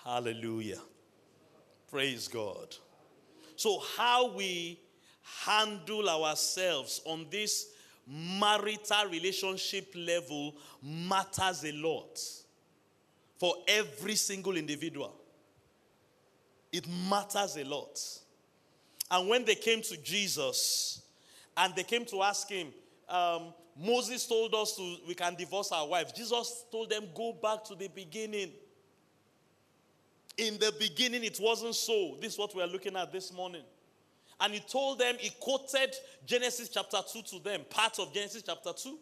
Hallelujah. 0.02 0.80
Praise 1.90 2.26
God. 2.26 2.74
So, 3.56 3.80
how 3.96 4.32
we 4.32 4.80
handle 5.44 6.08
ourselves 6.08 7.00
on 7.04 7.26
this 7.30 7.68
marital 8.06 9.08
relationship 9.10 9.92
level 9.94 10.54
matters 10.82 11.64
a 11.64 11.72
lot 11.72 12.20
for 13.38 13.54
every 13.66 14.14
single 14.14 14.56
individual. 14.56 15.14
It 16.72 16.86
matters 17.08 17.56
a 17.56 17.64
lot. 17.64 18.00
And 19.10 19.28
when 19.28 19.44
they 19.44 19.54
came 19.54 19.82
to 19.82 19.96
Jesus 19.98 21.02
and 21.56 21.74
they 21.74 21.82
came 21.82 22.04
to 22.06 22.22
ask 22.22 22.48
him, 22.48 22.68
um, 23.08 23.52
Moses 23.78 24.26
told 24.26 24.54
us 24.54 24.76
to, 24.76 24.96
we 25.06 25.14
can 25.14 25.34
divorce 25.34 25.70
our 25.72 25.86
wives. 25.86 26.12
Jesus 26.12 26.64
told 26.70 26.90
them, 26.90 27.04
go 27.14 27.32
back 27.32 27.64
to 27.64 27.74
the 27.74 27.88
beginning. 27.88 28.52
In 30.36 30.58
the 30.58 30.72
beginning, 30.78 31.24
it 31.24 31.38
wasn't 31.40 31.74
so. 31.74 32.16
This 32.20 32.34
is 32.34 32.38
what 32.38 32.54
we 32.54 32.62
are 32.62 32.66
looking 32.66 32.96
at 32.96 33.12
this 33.12 33.32
morning. 33.32 33.62
And 34.42 34.52
he 34.52 34.60
told 34.60 34.98
them, 34.98 35.14
he 35.18 35.30
quoted 35.38 35.94
Genesis 36.26 36.68
chapter 36.68 36.98
2 37.12 37.22
to 37.22 37.38
them, 37.38 37.60
part 37.70 38.00
of 38.00 38.12
Genesis 38.12 38.42
chapter 38.44 38.72
2. 38.72 38.98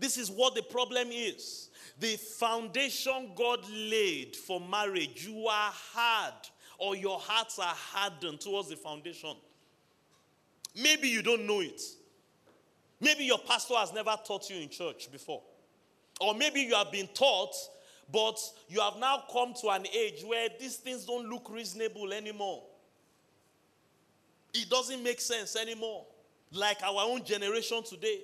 This 0.00 0.18
is 0.18 0.30
what 0.30 0.56
the 0.56 0.62
problem 0.62 1.08
is. 1.12 1.70
The 2.00 2.16
foundation 2.16 3.30
God 3.36 3.60
laid 3.70 4.34
for 4.34 4.60
marriage, 4.60 5.24
you 5.28 5.46
are 5.46 5.70
hard, 5.72 6.34
or 6.78 6.96
your 6.96 7.20
hearts 7.20 7.60
are 7.60 7.74
hardened 7.74 8.40
towards 8.40 8.68
the 8.68 8.76
foundation. 8.76 9.36
Maybe 10.74 11.08
you 11.08 11.22
don't 11.22 11.46
know 11.46 11.60
it. 11.60 11.80
Maybe 13.00 13.24
your 13.24 13.38
pastor 13.38 13.74
has 13.74 13.92
never 13.92 14.16
taught 14.26 14.50
you 14.50 14.60
in 14.60 14.70
church 14.70 15.12
before. 15.12 15.42
Or 16.20 16.34
maybe 16.34 16.62
you 16.62 16.74
have 16.74 16.90
been 16.90 17.08
taught, 17.14 17.54
but 18.12 18.38
you 18.68 18.80
have 18.80 18.96
now 18.98 19.22
come 19.32 19.54
to 19.60 19.68
an 19.68 19.86
age 19.86 20.24
where 20.24 20.48
these 20.58 20.76
things 20.76 21.04
don't 21.04 21.28
look 21.28 21.48
reasonable 21.50 22.12
anymore. 22.12 22.64
It 24.54 24.68
doesn't 24.68 25.02
make 25.02 25.20
sense 25.20 25.56
anymore. 25.56 26.06
Like 26.52 26.82
our 26.82 27.02
own 27.02 27.24
generation 27.24 27.82
today. 27.84 28.20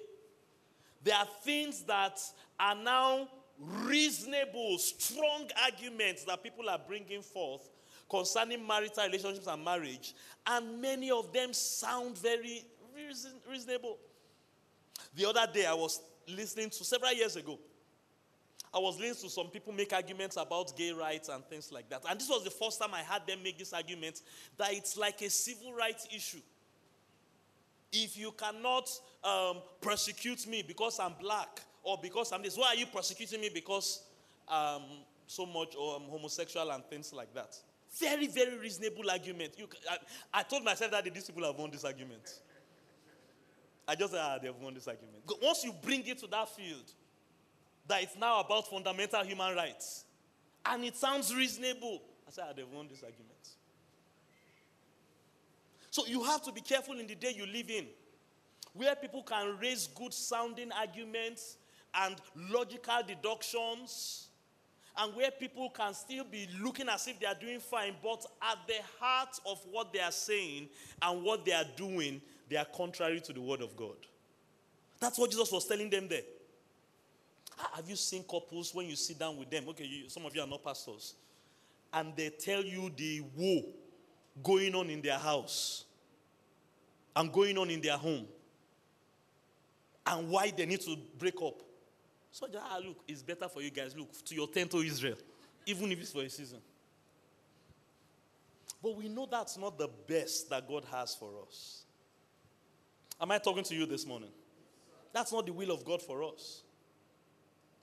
There 1.02 1.14
are 1.14 1.28
things 1.42 1.82
that 1.84 2.20
are 2.58 2.74
now 2.74 3.28
reasonable, 3.58 4.78
strong 4.78 5.48
arguments 5.62 6.24
that 6.24 6.42
people 6.42 6.68
are 6.68 6.80
bringing 6.86 7.22
forth 7.22 7.70
concerning 8.08 8.66
marital 8.66 9.04
relationships 9.04 9.46
and 9.46 9.64
marriage, 9.64 10.14
and 10.46 10.80
many 10.80 11.10
of 11.10 11.32
them 11.32 11.52
sound 11.52 12.18
very 12.18 12.64
reasonable. 13.48 13.98
The 15.14 15.28
other 15.28 15.46
day, 15.52 15.66
I 15.66 15.74
was 15.74 16.00
listening 16.28 16.70
to 16.70 16.84
several 16.84 17.12
years 17.12 17.36
ago. 17.36 17.58
I 18.76 18.78
was 18.78 19.00
listening 19.00 19.30
to 19.30 19.34
some 19.34 19.46
people 19.46 19.72
make 19.72 19.94
arguments 19.94 20.36
about 20.36 20.76
gay 20.76 20.92
rights 20.92 21.30
and 21.30 21.42
things 21.46 21.72
like 21.72 21.88
that. 21.88 22.02
And 22.10 22.20
this 22.20 22.28
was 22.28 22.44
the 22.44 22.50
first 22.50 22.78
time 22.78 22.90
I 22.92 23.00
had 23.00 23.26
them 23.26 23.38
make 23.42 23.58
this 23.58 23.72
argument 23.72 24.20
that 24.58 24.74
it's 24.74 24.98
like 24.98 25.22
a 25.22 25.30
civil 25.30 25.72
rights 25.72 26.06
issue. 26.14 26.42
If 27.90 28.18
you 28.18 28.32
cannot 28.32 28.90
um, 29.24 29.62
persecute 29.80 30.46
me 30.46 30.62
because 30.62 31.00
I'm 31.00 31.14
black 31.18 31.62
or 31.82 31.98
because 32.02 32.32
I'm 32.32 32.42
this, 32.42 32.58
why 32.58 32.66
are 32.66 32.74
you 32.74 32.84
persecuting 32.84 33.40
me 33.40 33.48
because 33.48 34.02
um, 34.46 34.82
so 35.26 35.46
much 35.46 35.74
or 35.74 35.96
I'm 35.96 36.10
homosexual 36.10 36.70
and 36.70 36.84
things 36.84 37.14
like 37.14 37.32
that? 37.32 37.56
Very, 37.98 38.26
very 38.26 38.58
reasonable 38.58 39.10
argument. 39.10 39.54
You, 39.56 39.68
I, 39.90 39.96
I 40.40 40.42
told 40.42 40.64
myself 40.64 40.90
that 40.90 41.02
these 41.14 41.24
people 41.24 41.44
have 41.44 41.56
won 41.56 41.70
this 41.70 41.84
argument. 41.84 42.40
I 43.88 43.94
just 43.94 44.12
said, 44.12 44.20
ah, 44.22 44.38
they've 44.42 44.54
won 44.54 44.74
this 44.74 44.86
argument. 44.86 45.22
Once 45.40 45.64
you 45.64 45.72
bring 45.80 46.06
it 46.06 46.18
to 46.18 46.26
that 46.26 46.54
field, 46.54 46.92
that 47.88 48.02
it's 48.02 48.16
now 48.16 48.40
about 48.40 48.68
fundamental 48.68 49.22
human 49.24 49.54
rights, 49.54 50.04
and 50.64 50.84
it 50.84 50.96
sounds 50.96 51.34
reasonable, 51.34 52.02
I 52.26 52.30
said, 52.30 52.44
ah, 52.48 52.52
they've 52.56 52.68
won 52.68 52.88
this 52.88 53.02
argument. 53.02 53.32
So 55.90 56.04
you 56.06 56.22
have 56.24 56.42
to 56.42 56.52
be 56.52 56.60
careful 56.60 56.98
in 56.98 57.06
the 57.06 57.14
day 57.14 57.32
you 57.36 57.46
live 57.46 57.70
in, 57.70 57.86
where 58.74 58.94
people 58.94 59.22
can 59.22 59.56
raise 59.60 59.86
good 59.86 60.12
sounding 60.12 60.70
arguments 60.72 61.56
and 61.94 62.16
logical 62.50 63.02
deductions, 63.06 64.28
and 64.98 65.14
where 65.14 65.30
people 65.30 65.70
can 65.70 65.92
still 65.94 66.24
be 66.24 66.48
looking 66.60 66.88
as 66.88 67.06
if 67.06 67.20
they 67.20 67.26
are 67.26 67.34
doing 67.34 67.60
fine, 67.60 67.94
but 68.02 68.24
at 68.42 68.58
the 68.66 68.78
heart 68.98 69.38
of 69.46 69.60
what 69.70 69.92
they 69.92 70.00
are 70.00 70.10
saying 70.10 70.68
and 71.02 71.22
what 71.22 71.44
they 71.44 71.52
are 71.52 71.66
doing, 71.76 72.20
they 72.48 72.56
are 72.56 72.64
contrary 72.64 73.20
to 73.20 73.32
the 73.32 73.40
word 73.40 73.60
of 73.60 73.76
God. 73.76 73.96
That's 74.98 75.18
what 75.18 75.30
Jesus 75.30 75.52
was 75.52 75.66
telling 75.66 75.90
them 75.90 76.08
there. 76.08 76.22
Have 77.56 77.88
you 77.88 77.96
seen 77.96 78.22
couples 78.22 78.74
when 78.74 78.86
you 78.86 78.96
sit 78.96 79.18
down 79.18 79.36
with 79.36 79.50
them? 79.50 79.64
Okay, 79.68 79.84
you, 79.84 80.08
some 80.08 80.26
of 80.26 80.34
you 80.34 80.42
are 80.42 80.46
not 80.46 80.62
pastors. 80.62 81.14
And 81.92 82.14
they 82.14 82.28
tell 82.28 82.62
you 82.62 82.90
the 82.94 83.22
woe 83.34 83.62
going 84.42 84.74
on 84.74 84.90
in 84.90 85.00
their 85.00 85.18
house 85.18 85.84
and 87.14 87.32
going 87.32 87.56
on 87.56 87.70
in 87.70 87.80
their 87.80 87.96
home 87.96 88.26
and 90.06 90.28
why 90.28 90.52
they 90.54 90.66
need 90.66 90.80
to 90.82 90.96
break 91.18 91.40
up. 91.42 91.62
So, 92.30 92.46
ah, 92.58 92.78
look, 92.84 92.98
it's 93.08 93.22
better 93.22 93.48
for 93.48 93.62
you 93.62 93.70
guys. 93.70 93.96
Look, 93.96 94.12
to 94.26 94.34
your 94.34 94.48
tent 94.48 94.70
to 94.72 94.78
Israel, 94.78 95.16
even 95.64 95.90
if 95.90 96.00
it's 96.00 96.12
for 96.12 96.22
a 96.22 96.28
season. 96.28 96.58
But 98.82 98.94
we 98.94 99.08
know 99.08 99.26
that's 99.30 99.56
not 99.56 99.78
the 99.78 99.88
best 100.06 100.50
that 100.50 100.68
God 100.68 100.84
has 100.92 101.14
for 101.14 101.30
us. 101.46 101.84
Am 103.18 103.30
I 103.30 103.38
talking 103.38 103.64
to 103.64 103.74
you 103.74 103.86
this 103.86 104.06
morning? 104.06 104.28
That's 105.12 105.32
not 105.32 105.46
the 105.46 105.52
will 105.52 105.70
of 105.70 105.84
God 105.84 106.02
for 106.02 106.22
us. 106.22 106.62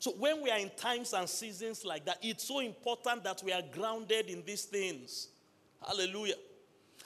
So, 0.04 0.12
when 0.12 0.42
we 0.42 0.52
are 0.52 0.60
in 0.60 0.70
times 0.76 1.14
and 1.14 1.30
seasons 1.30 1.86
like 1.86 2.04
that, 2.04 2.18
it's 2.22 2.44
so 2.44 2.60
important 2.60 3.24
that 3.24 3.42
we 3.42 3.54
are 3.54 3.62
grounded 3.72 4.26
in 4.26 4.44
these 4.46 4.66
things. 4.66 5.30
Hallelujah. 5.82 6.34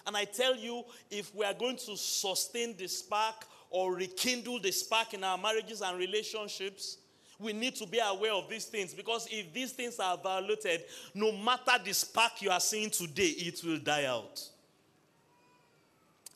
And 0.07 0.17
I 0.17 0.25
tell 0.25 0.55
you, 0.55 0.83
if 1.11 1.35
we 1.35 1.45
are 1.45 1.53
going 1.53 1.75
to 1.75 1.95
sustain 1.95 2.75
the 2.75 2.87
spark 2.87 3.45
or 3.69 3.93
rekindle 3.93 4.59
the 4.59 4.71
spark 4.71 5.13
in 5.13 5.23
our 5.23 5.37
marriages 5.37 5.81
and 5.81 5.95
relationships, 5.95 6.97
we 7.37 7.53
need 7.53 7.75
to 7.75 7.85
be 7.85 7.99
aware 7.99 8.33
of 8.33 8.49
these 8.49 8.65
things 8.65 8.95
because 8.95 9.27
if 9.29 9.53
these 9.53 9.73
things 9.73 9.99
are 9.99 10.17
violated, 10.17 10.85
no 11.13 11.31
matter 11.31 11.73
the 11.85 11.93
spark 11.93 12.41
you 12.41 12.49
are 12.49 12.59
seeing 12.59 12.89
today, 12.89 13.27
it 13.27 13.61
will 13.63 13.77
die 13.77 14.05
out. 14.05 14.41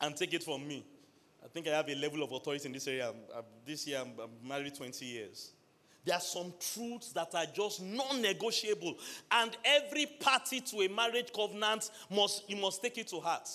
And 0.00 0.16
take 0.16 0.32
it 0.32 0.44
from 0.44 0.68
me. 0.68 0.86
I 1.44 1.48
think 1.48 1.66
I 1.66 1.70
have 1.70 1.88
a 1.88 1.96
level 1.96 2.22
of 2.22 2.30
authority 2.30 2.66
in 2.66 2.72
this 2.72 2.86
area. 2.86 3.08
I'm, 3.08 3.16
I'm, 3.36 3.44
this 3.66 3.84
year, 3.84 3.98
I'm, 4.00 4.12
I'm 4.22 4.48
married 4.48 4.76
20 4.76 5.04
years. 5.04 5.54
There 6.04 6.16
are 6.16 6.20
some 6.20 6.52
truths 6.58 7.12
that 7.12 7.34
are 7.34 7.46
just 7.46 7.80
non-negotiable, 7.80 8.96
and 9.30 9.56
every 9.64 10.06
party 10.06 10.60
to 10.60 10.82
a 10.82 10.88
marriage 10.88 11.32
covenant 11.32 11.90
must 12.10 12.48
you 12.50 12.56
must 12.56 12.82
take 12.82 12.98
it 12.98 13.08
to 13.08 13.20
heart. 13.20 13.48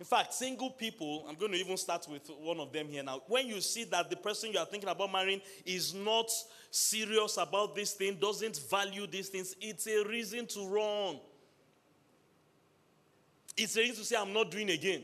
In 0.00 0.06
fact, 0.06 0.32
single 0.32 0.70
people, 0.70 1.26
I'm 1.28 1.34
going 1.34 1.52
to 1.52 1.58
even 1.58 1.76
start 1.76 2.08
with 2.10 2.28
one 2.40 2.58
of 2.58 2.72
them 2.72 2.88
here 2.88 3.02
now. 3.02 3.20
When 3.28 3.46
you 3.46 3.60
see 3.60 3.84
that 3.84 4.08
the 4.08 4.16
person 4.16 4.50
you 4.50 4.58
are 4.58 4.64
thinking 4.64 4.88
about 4.88 5.12
marrying 5.12 5.42
is 5.66 5.92
not 5.92 6.30
serious 6.70 7.36
about 7.36 7.76
this 7.76 7.92
thing, 7.92 8.16
doesn't 8.18 8.58
value 8.70 9.06
these 9.06 9.28
things, 9.28 9.54
it's 9.60 9.86
a 9.86 10.02
reason 10.08 10.46
to 10.46 10.66
run. 10.66 11.20
It's 13.58 13.76
a 13.76 13.80
reason 13.80 13.96
to 13.96 14.04
say, 14.04 14.16
I'm 14.16 14.32
not 14.32 14.50
doing 14.50 14.70
again. 14.70 15.02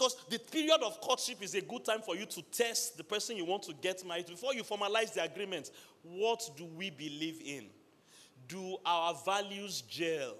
Because 0.00 0.16
the 0.30 0.38
period 0.38 0.80
of 0.82 0.98
courtship 1.02 1.42
is 1.42 1.54
a 1.54 1.60
good 1.60 1.84
time 1.84 2.00
for 2.00 2.16
you 2.16 2.24
to 2.24 2.40
test 2.50 2.96
the 2.96 3.04
person 3.04 3.36
you 3.36 3.44
want 3.44 3.64
to 3.64 3.74
get 3.82 4.02
married. 4.06 4.28
Before 4.28 4.54
you 4.54 4.62
formalize 4.62 5.12
the 5.12 5.22
agreement, 5.22 5.70
what 6.02 6.40
do 6.56 6.64
we 6.64 6.88
believe 6.88 7.42
in? 7.44 7.66
Do 8.48 8.78
our 8.86 9.14
values 9.26 9.82
gel? 9.82 10.36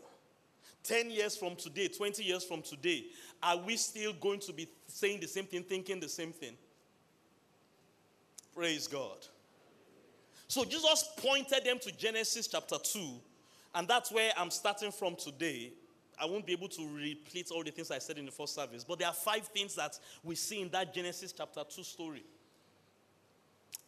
10 0.85 1.11
years 1.11 1.37
from 1.37 1.57
today, 1.57 1.89
20 1.89 2.25
years 2.25 2.43
from 2.43 2.63
today, 2.63 3.05
are 3.43 3.59
we 3.59 3.77
still 3.77 4.15
going 4.15 4.41
to 4.41 4.55
be 4.55 4.67
saying 4.87 5.21
the 5.21 5.29
same 5.29 5.45
thing, 5.45 5.63
thinking 5.63 6.01
the 6.01 6.09
same 6.09 6.33
thing? 6.33 6.57
Praise 8.55 8.89
God. 8.89 9.19
So 10.49 10.65
Jesus 10.65 11.07
pointed 11.19 11.67
them 11.67 11.79
to 11.81 11.93
Genesis 11.93 12.47
chapter 12.47 12.79
2, 12.83 12.99
and 13.75 13.87
that's 13.87 14.11
where 14.11 14.33
I'm 14.39 14.51
starting 14.51 14.91
from 14.91 15.17
today. 15.17 15.73
I 16.21 16.27
won't 16.27 16.47
be 16.47 16.53
able 16.53 16.69
to 16.69 16.89
repeat 16.95 17.51
all 17.51 17.65
the 17.65 17.71
things 17.71 17.91
I 17.91 17.99
said 17.99 18.19
in 18.19 18.27
the 18.27 18.33
first 18.33 18.55
service, 18.55 18.85
but 18.85 18.99
there 18.99 19.09
are 19.09 19.15
five 19.15 19.47
things 19.49 19.75
that 19.77 19.99
we 20.23 20.35
see 20.35 20.61
in 20.61 20.69
that 20.71 20.93
Genesis 20.93 21.33
chapter 21.33 21.63
2 21.69 21.83
story. 21.83 22.25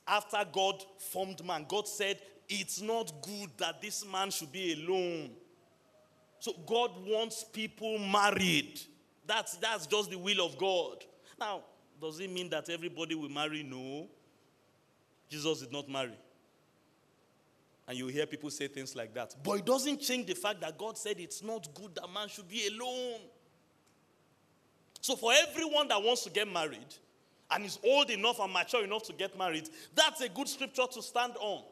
After 0.06 0.38
God 0.50 0.82
formed 0.98 1.44
man, 1.44 1.66
God 1.68 1.86
said, 1.86 2.18
It's 2.48 2.80
not 2.80 3.12
good 3.22 3.50
that 3.58 3.80
this 3.80 4.04
man 4.10 4.30
should 4.30 4.50
be 4.50 4.72
alone. 4.72 5.30
So 6.40 6.54
God 6.66 6.90
wants 7.06 7.44
people 7.44 7.98
married. 7.98 8.80
That's, 9.26 9.56
that's 9.58 9.86
just 9.86 10.10
the 10.10 10.18
will 10.18 10.44
of 10.44 10.58
God. 10.58 11.04
Now, 11.38 11.62
does 12.00 12.18
it 12.18 12.30
mean 12.30 12.50
that 12.50 12.68
everybody 12.68 13.14
will 13.14 13.28
marry? 13.28 13.62
No. 13.62 14.08
Jesus 15.28 15.60
did 15.60 15.72
not 15.72 15.88
marry. 15.88 16.18
And 17.88 17.98
you 17.98 18.06
hear 18.06 18.26
people 18.26 18.50
say 18.50 18.68
things 18.68 18.94
like 18.94 19.12
that. 19.14 19.34
But 19.42 19.52
it 19.58 19.66
doesn't 19.66 20.00
change 20.00 20.26
the 20.26 20.34
fact 20.34 20.60
that 20.60 20.78
God 20.78 20.96
said 20.96 21.18
it's 21.18 21.42
not 21.42 21.68
good 21.74 21.94
that 21.96 22.08
man 22.12 22.28
should 22.28 22.48
be 22.48 22.68
alone. 22.68 23.20
So, 25.00 25.16
for 25.16 25.32
everyone 25.32 25.88
that 25.88 26.00
wants 26.00 26.22
to 26.24 26.30
get 26.30 26.50
married 26.50 26.94
and 27.50 27.64
is 27.64 27.78
old 27.84 28.08
enough 28.10 28.38
and 28.38 28.52
mature 28.52 28.84
enough 28.84 29.02
to 29.04 29.12
get 29.12 29.36
married, 29.36 29.68
that's 29.94 30.20
a 30.20 30.28
good 30.28 30.48
scripture 30.48 30.86
to 30.92 31.02
stand 31.02 31.34
on. 31.40 31.64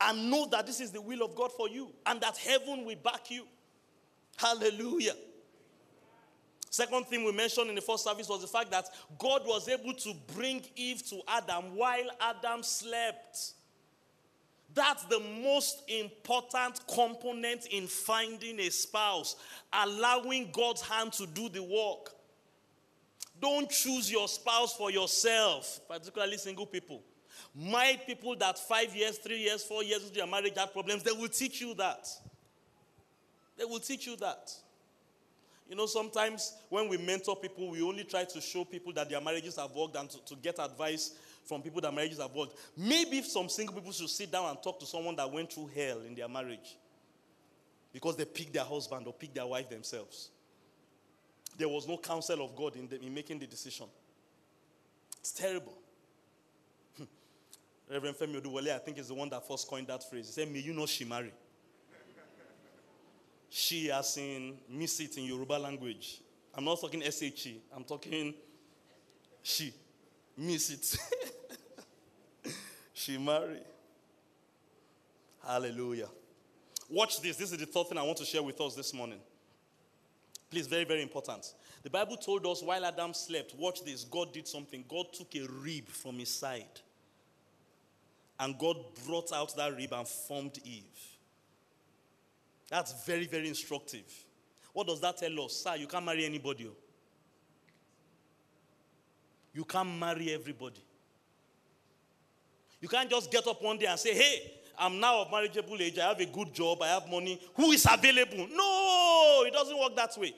And 0.00 0.30
know 0.30 0.46
that 0.50 0.66
this 0.66 0.80
is 0.80 0.90
the 0.90 1.00
will 1.00 1.22
of 1.22 1.34
God 1.34 1.52
for 1.52 1.68
you 1.68 1.92
and 2.06 2.20
that 2.20 2.36
heaven 2.36 2.84
will 2.84 2.96
back 2.96 3.30
you. 3.30 3.44
Hallelujah. 4.36 5.14
Second 6.70 7.06
thing 7.06 7.24
we 7.24 7.32
mentioned 7.32 7.68
in 7.68 7.74
the 7.74 7.80
first 7.80 8.04
service 8.04 8.28
was 8.28 8.42
the 8.42 8.46
fact 8.46 8.70
that 8.70 8.84
God 9.18 9.42
was 9.46 9.68
able 9.68 9.94
to 9.94 10.12
bring 10.34 10.62
Eve 10.76 11.04
to 11.08 11.20
Adam 11.26 11.76
while 11.76 12.08
Adam 12.20 12.62
slept. 12.62 13.54
That's 14.78 15.02
the 15.06 15.18
most 15.18 15.82
important 15.88 16.80
component 16.86 17.66
in 17.66 17.88
finding 17.88 18.60
a 18.60 18.70
spouse, 18.70 19.34
allowing 19.72 20.50
God's 20.52 20.82
hand 20.82 21.12
to 21.14 21.26
do 21.26 21.48
the 21.48 21.64
work. 21.64 22.12
Don't 23.42 23.68
choose 23.68 24.08
your 24.08 24.28
spouse 24.28 24.76
for 24.76 24.92
yourself, 24.92 25.80
particularly 25.88 26.36
single 26.36 26.64
people. 26.64 27.02
My 27.52 27.98
people 28.06 28.36
that 28.36 28.56
five 28.56 28.94
years, 28.94 29.18
three 29.18 29.40
years, 29.40 29.64
four 29.64 29.82
years 29.82 30.04
into 30.04 30.14
their 30.14 30.28
marriage 30.28 30.56
have 30.56 30.72
problems, 30.72 31.02
they 31.02 31.10
will 31.10 31.28
teach 31.28 31.60
you 31.60 31.74
that. 31.74 32.08
They 33.56 33.64
will 33.64 33.80
teach 33.80 34.06
you 34.06 34.14
that. 34.18 34.52
You 35.68 35.74
know, 35.74 35.86
sometimes 35.86 36.54
when 36.68 36.88
we 36.88 36.98
mentor 36.98 37.34
people, 37.34 37.68
we 37.68 37.82
only 37.82 38.04
try 38.04 38.22
to 38.26 38.40
show 38.40 38.64
people 38.64 38.92
that 38.92 39.10
their 39.10 39.20
marriages 39.20 39.56
have 39.56 39.72
worked 39.72 39.96
and 39.96 40.08
to, 40.08 40.24
to 40.26 40.36
get 40.36 40.60
advice 40.60 41.16
from 41.48 41.62
people 41.62 41.80
that 41.80 41.94
marriages 41.94 42.18
have 42.20 42.34
worked. 42.34 42.54
Maybe 42.76 43.22
some 43.22 43.48
single 43.48 43.74
people 43.74 43.90
should 43.90 44.10
sit 44.10 44.30
down 44.30 44.50
and 44.50 44.62
talk 44.62 44.78
to 44.80 44.86
someone 44.86 45.16
that 45.16 45.32
went 45.32 45.50
through 45.50 45.70
hell 45.74 46.02
in 46.02 46.14
their 46.14 46.28
marriage 46.28 46.76
because 47.92 48.16
they 48.16 48.26
picked 48.26 48.52
their 48.52 48.64
husband 48.64 49.06
or 49.06 49.14
picked 49.14 49.34
their 49.34 49.46
wife 49.46 49.70
themselves. 49.70 50.28
There 51.56 51.68
was 51.68 51.88
no 51.88 51.96
counsel 51.96 52.44
of 52.44 52.54
God 52.54 52.76
in, 52.76 52.86
the, 52.86 53.00
in 53.00 53.12
making 53.14 53.38
the 53.38 53.46
decision. 53.46 53.86
It's 55.20 55.32
terrible. 55.32 55.72
Hmm. 56.98 57.04
Reverend 57.90 58.16
Femi 58.16 58.40
Oduwole, 58.40 58.70
I 58.74 58.78
think, 58.78 58.98
is 58.98 59.08
the 59.08 59.14
one 59.14 59.30
that 59.30 59.48
first 59.48 59.66
coined 59.66 59.86
that 59.86 60.08
phrase. 60.08 60.26
He 60.26 60.32
said, 60.32 60.52
May 60.52 60.58
you 60.60 60.74
know 60.74 60.84
she 60.84 61.06
marry. 61.06 61.32
she, 63.48 63.90
as 63.90 64.18
in 64.18 64.58
miss 64.68 65.00
it 65.00 65.16
in 65.16 65.24
Yoruba 65.24 65.54
language. 65.54 66.20
I'm 66.54 66.64
not 66.64 66.78
talking 66.78 67.00
SHE, 67.00 67.62
I'm 67.74 67.84
talking 67.84 68.34
she. 69.42 69.72
Miss 70.38 70.70
it. 70.70 70.96
she 72.98 73.16
married. 73.16 73.62
Hallelujah. 75.46 76.08
Watch 76.90 77.20
this. 77.20 77.36
This 77.36 77.52
is 77.52 77.58
the 77.58 77.66
third 77.66 77.86
thing 77.88 77.98
I 77.98 78.02
want 78.02 78.18
to 78.18 78.24
share 78.24 78.42
with 78.42 78.60
us 78.60 78.74
this 78.74 78.92
morning. 78.92 79.20
Please, 80.50 80.66
very, 80.66 80.84
very 80.84 81.02
important. 81.02 81.54
The 81.82 81.90
Bible 81.90 82.16
told 82.16 82.44
us 82.46 82.62
while 82.62 82.84
Adam 82.84 83.14
slept, 83.14 83.54
watch 83.56 83.84
this, 83.84 84.04
God 84.04 84.32
did 84.32 84.48
something. 84.48 84.84
God 84.88 85.12
took 85.12 85.32
a 85.36 85.46
rib 85.62 85.88
from 85.88 86.18
his 86.18 86.30
side. 86.30 86.80
And 88.40 88.58
God 88.58 88.78
brought 89.06 89.32
out 89.32 89.54
that 89.56 89.76
rib 89.76 89.92
and 89.92 90.08
formed 90.08 90.58
Eve. 90.64 90.82
That's 92.68 93.04
very, 93.04 93.26
very 93.26 93.48
instructive. 93.48 94.12
What 94.72 94.86
does 94.88 95.00
that 95.02 95.18
tell 95.18 95.44
us? 95.44 95.54
Sir, 95.54 95.76
you 95.76 95.86
can't 95.86 96.04
marry 96.04 96.24
anybody. 96.24 96.66
Oh. 96.68 96.76
You 99.54 99.64
can't 99.64 99.98
marry 99.98 100.32
everybody. 100.32 100.82
You 102.80 102.88
can't 102.88 103.10
just 103.10 103.30
get 103.30 103.46
up 103.46 103.62
one 103.62 103.78
day 103.78 103.86
and 103.86 103.98
say, 103.98 104.14
hey, 104.14 104.52
I'm 104.78 105.00
now 105.00 105.22
of 105.22 105.30
marriageable 105.30 105.76
age, 105.80 105.98
I 105.98 106.08
have 106.08 106.20
a 106.20 106.26
good 106.26 106.54
job, 106.54 106.82
I 106.82 106.88
have 106.88 107.08
money. 107.08 107.40
Who 107.54 107.72
is 107.72 107.86
available? 107.90 108.46
No, 108.54 109.44
it 109.46 109.52
doesn't 109.52 109.76
work 109.78 109.96
that 109.96 110.16
way. 110.16 110.34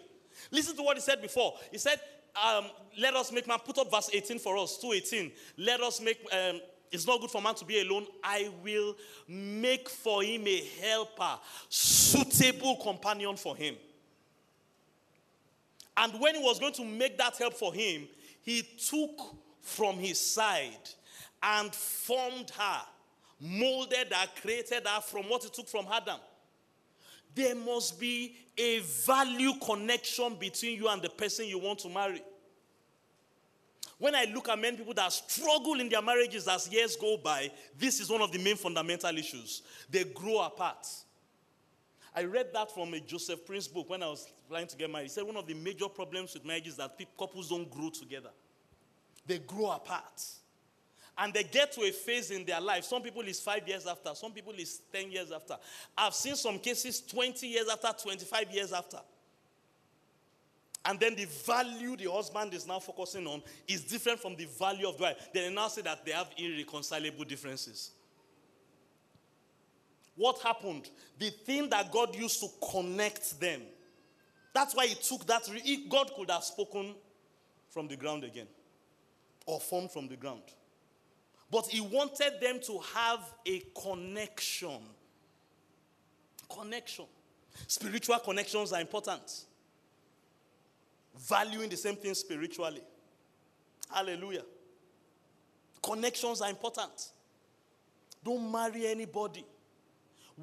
Listen 0.51 0.75
to 0.77 0.83
what 0.83 0.97
he 0.97 1.03
said 1.03 1.21
before. 1.21 1.55
He 1.71 1.77
said, 1.79 2.01
um, 2.43 2.67
let 2.99 3.15
us 3.15 3.31
make 3.33 3.47
man, 3.47 3.59
put 3.59 3.77
up 3.79 3.91
verse 3.91 4.09
18 4.13 4.39
for 4.39 4.57
us, 4.57 4.79
218. 4.79 5.33
Let 5.59 5.81
us 5.81 6.01
make, 6.01 6.19
um, 6.33 6.61
it's 6.91 7.07
not 7.07 7.21
good 7.21 7.31
for 7.31 7.43
man 7.43 7.55
to 7.57 7.65
be 7.65 7.81
alone. 7.81 8.07
I 8.25 8.51
will 8.65 8.97
make 9.29 9.89
for 9.89 10.23
him 10.23 10.47
a 10.47 10.65
helper, 10.81 11.39
suitable 11.69 12.77
companion 12.77 13.37
for 13.37 13.57
him. 13.57 13.77
And 15.97 16.19
when 16.19 16.37
he 16.37 16.43
was 16.43 16.59
going 16.59 16.73
to 16.75 16.85
make 16.85 17.19
that 17.19 17.37
help 17.37 17.55
for 17.55 17.75
him, 17.75 18.09
he 18.43 18.63
took 18.63 19.37
from 19.61 19.99
his 19.99 20.19
side 20.19 20.89
and 21.43 21.75
formed 21.75 22.51
her, 22.59 22.83
molded 23.41 24.13
her, 24.13 24.27
created 24.41 24.87
her 24.87 25.01
from 25.01 25.25
what 25.25 25.43
he 25.43 25.51
took 25.51 25.69
from 25.69 25.87
Adam. 25.93 26.19
There 27.35 27.55
must 27.55 28.01
be 28.01 28.37
a 28.59 28.81
value 28.81 29.53
connection 29.65 30.35
between 30.35 30.77
you 30.77 30.89
and 30.89 31.01
the 31.01 31.09
person 31.09 31.47
you 31.47 31.59
want 31.59 31.79
to 31.81 31.89
marry. 31.89 32.23
When 33.99 34.15
I 34.15 34.25
look 34.35 34.49
at 34.49 34.59
many 34.59 34.79
people 34.79 34.95
that 34.95 35.13
struggle 35.13 35.79
in 35.79 35.89
their 35.89 36.01
marriages 36.01 36.49
as 36.49 36.71
years 36.73 36.97
go 36.97 37.19
by, 37.19 37.51
this 37.79 38.01
is 38.01 38.09
one 38.09 38.23
of 38.23 38.33
the 38.33 38.39
main 38.39 38.57
fundamental 38.57 39.17
issues. 39.17 39.63
They 39.91 40.05
grow 40.05 40.41
apart. 40.41 40.87
I 42.17 42.25
read 42.25 42.53
that 42.55 42.73
from 42.73 42.93
a 42.95 43.01
Joseph 43.01 43.47
Prince 43.47 43.69
book 43.69 43.89
when 43.89 44.03
I 44.03 44.09
was 44.09 44.27
planning 44.49 44.69
to 44.69 44.77
get 44.77 44.91
married. 44.91 45.05
He 45.05 45.09
said 45.11 45.25
one 45.25 45.37
of 45.37 45.47
the 45.47 45.55
major 45.55 45.89
problems 45.89 46.35
with 46.35 46.45
marriage 46.45 46.67
is 46.67 46.77
that 46.77 46.99
couples 47.19 47.51
don't 47.51 47.71
grow 47.71 47.91
together, 47.91 48.31
they 49.27 49.39
grow 49.39 49.71
apart. 49.71 50.21
And 51.19 51.35
they 51.35 51.45
get 51.45 51.73
to 51.73 51.83
a 51.83 51.91
phase 51.91 52.31
in 52.31 52.45
their 52.45 52.61
life. 52.61 52.85
Some 52.85 53.03
people 53.03 53.23
is 53.23 53.41
five 53.41 53.67
years 53.69 53.87
after, 53.87 54.15
some 54.15 54.33
people 54.33 54.53
is 54.55 54.81
10 54.93 55.11
years 55.11 55.33
after. 55.33 55.57
I've 55.97 56.15
seen 56.15 56.37
some 56.37 56.59
cases 56.59 57.01
20 57.01 57.47
years 57.47 57.69
after, 57.69 57.89
25 58.03 58.51
years 58.51 58.73
after. 58.73 58.99
And 60.85 60.99
then 60.99 61.15
the 61.15 61.27
value 61.27 61.95
the 61.97 62.11
husband 62.11 62.55
is 62.55 62.67
now 62.67 62.79
focusing 62.79 63.27
on 63.27 63.43
is 63.69 63.83
different 63.83 64.19
from 64.19 64.35
the 64.35 64.47
value 64.47 64.89
of 64.89 64.97
the 64.97 65.03
wife. 65.03 65.29
They 65.35 65.53
now 65.53 65.69
say 65.69 65.83
that 65.83 66.07
they 66.07 66.13
have 66.13 66.31
irreconcilable 66.39 67.25
differences. 67.25 67.91
What 70.17 70.41
happened? 70.41 70.89
The 71.19 71.31
thing 71.31 71.69
that 71.69 71.93
God 71.93 72.17
used 72.17 72.41
to 72.41 72.49
connect 72.71 73.39
them 73.39 73.61
That's 74.53 74.75
why 74.75 74.87
he 74.87 74.95
took 74.95 75.27
that. 75.27 75.49
Re- 75.51 75.87
God 75.89 76.13
could 76.17 76.31
have 76.31 76.45
spoken 76.45 76.95
from 77.71 77.89
the 77.89 77.97
ground 77.97 78.25
again 78.25 78.49
or 79.47 79.61
formed 79.61 79.91
from 79.91 80.09
the 80.09 80.17
ground. 80.17 80.43
But 81.51 81.67
he 81.67 81.81
wanted 81.81 82.41
them 82.41 82.61
to 82.67 82.79
have 82.95 83.21
a 83.47 83.63
connection. 83.81 84.79
Connection. 86.49 87.07
Spiritual 87.67 88.19
connections 88.21 88.73
are 88.73 88.81
important. 88.81 89.45
Valuing 91.19 91.69
the 91.69 91.77
same 91.77 91.97
thing 91.97 92.15
spiritually. 92.15 92.83
Hallelujah. 93.93 94.45
Connections 95.83 96.41
are 96.41 96.51
important. 96.51 97.11
Don't 98.25 98.51
marry 98.51 98.87
anybody. 98.87 99.45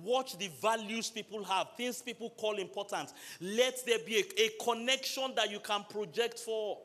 Watch 0.03 0.37
the 0.37 0.49
values 0.61 1.09
people 1.09 1.43
have, 1.43 1.69
things 1.75 2.01
people 2.01 2.29
call 2.31 2.57
important. 2.57 3.13
Let 3.41 3.83
there 3.85 3.99
be 3.99 4.17
a, 4.17 4.41
a 4.43 4.49
connection 4.63 5.33
that 5.35 5.49
you 5.49 5.59
can 5.59 5.85
project 5.89 6.39
for. 6.39 6.79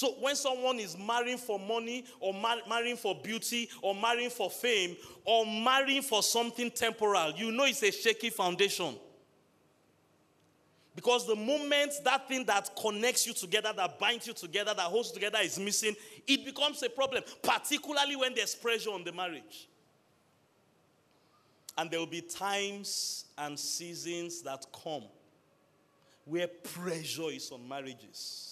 So 0.00 0.14
when 0.18 0.34
someone 0.34 0.78
is 0.78 0.96
marrying 0.96 1.36
for 1.36 1.58
money 1.58 2.06
or 2.20 2.32
mar- 2.32 2.62
marrying 2.66 2.96
for 2.96 3.14
beauty 3.14 3.68
or 3.82 3.94
marrying 3.94 4.30
for 4.30 4.48
fame 4.48 4.96
or 5.26 5.44
marrying 5.44 6.00
for 6.00 6.22
something 6.22 6.70
temporal, 6.70 7.32
you 7.32 7.52
know 7.52 7.64
it's 7.64 7.82
a 7.82 7.90
shaky 7.90 8.30
foundation. 8.30 8.94
Because 10.96 11.26
the 11.26 11.36
moment 11.36 11.92
that 12.02 12.26
thing 12.28 12.46
that 12.46 12.70
connects 12.80 13.26
you 13.26 13.34
together, 13.34 13.74
that 13.76 13.98
binds 13.98 14.26
you 14.26 14.32
together, 14.32 14.72
that 14.72 14.84
holds 14.84 15.12
together 15.12 15.40
is 15.42 15.58
missing, 15.58 15.94
it 16.26 16.46
becomes 16.46 16.82
a 16.82 16.88
problem, 16.88 17.22
particularly 17.42 18.16
when 18.16 18.34
there's 18.34 18.54
pressure 18.54 18.92
on 18.92 19.04
the 19.04 19.12
marriage. 19.12 19.68
And 21.76 21.90
there 21.90 22.00
will 22.00 22.06
be 22.06 22.22
times 22.22 23.26
and 23.36 23.58
seasons 23.58 24.40
that 24.44 24.64
come 24.82 25.04
where 26.24 26.48
pressure 26.48 27.30
is 27.30 27.50
on 27.52 27.68
marriages. 27.68 28.49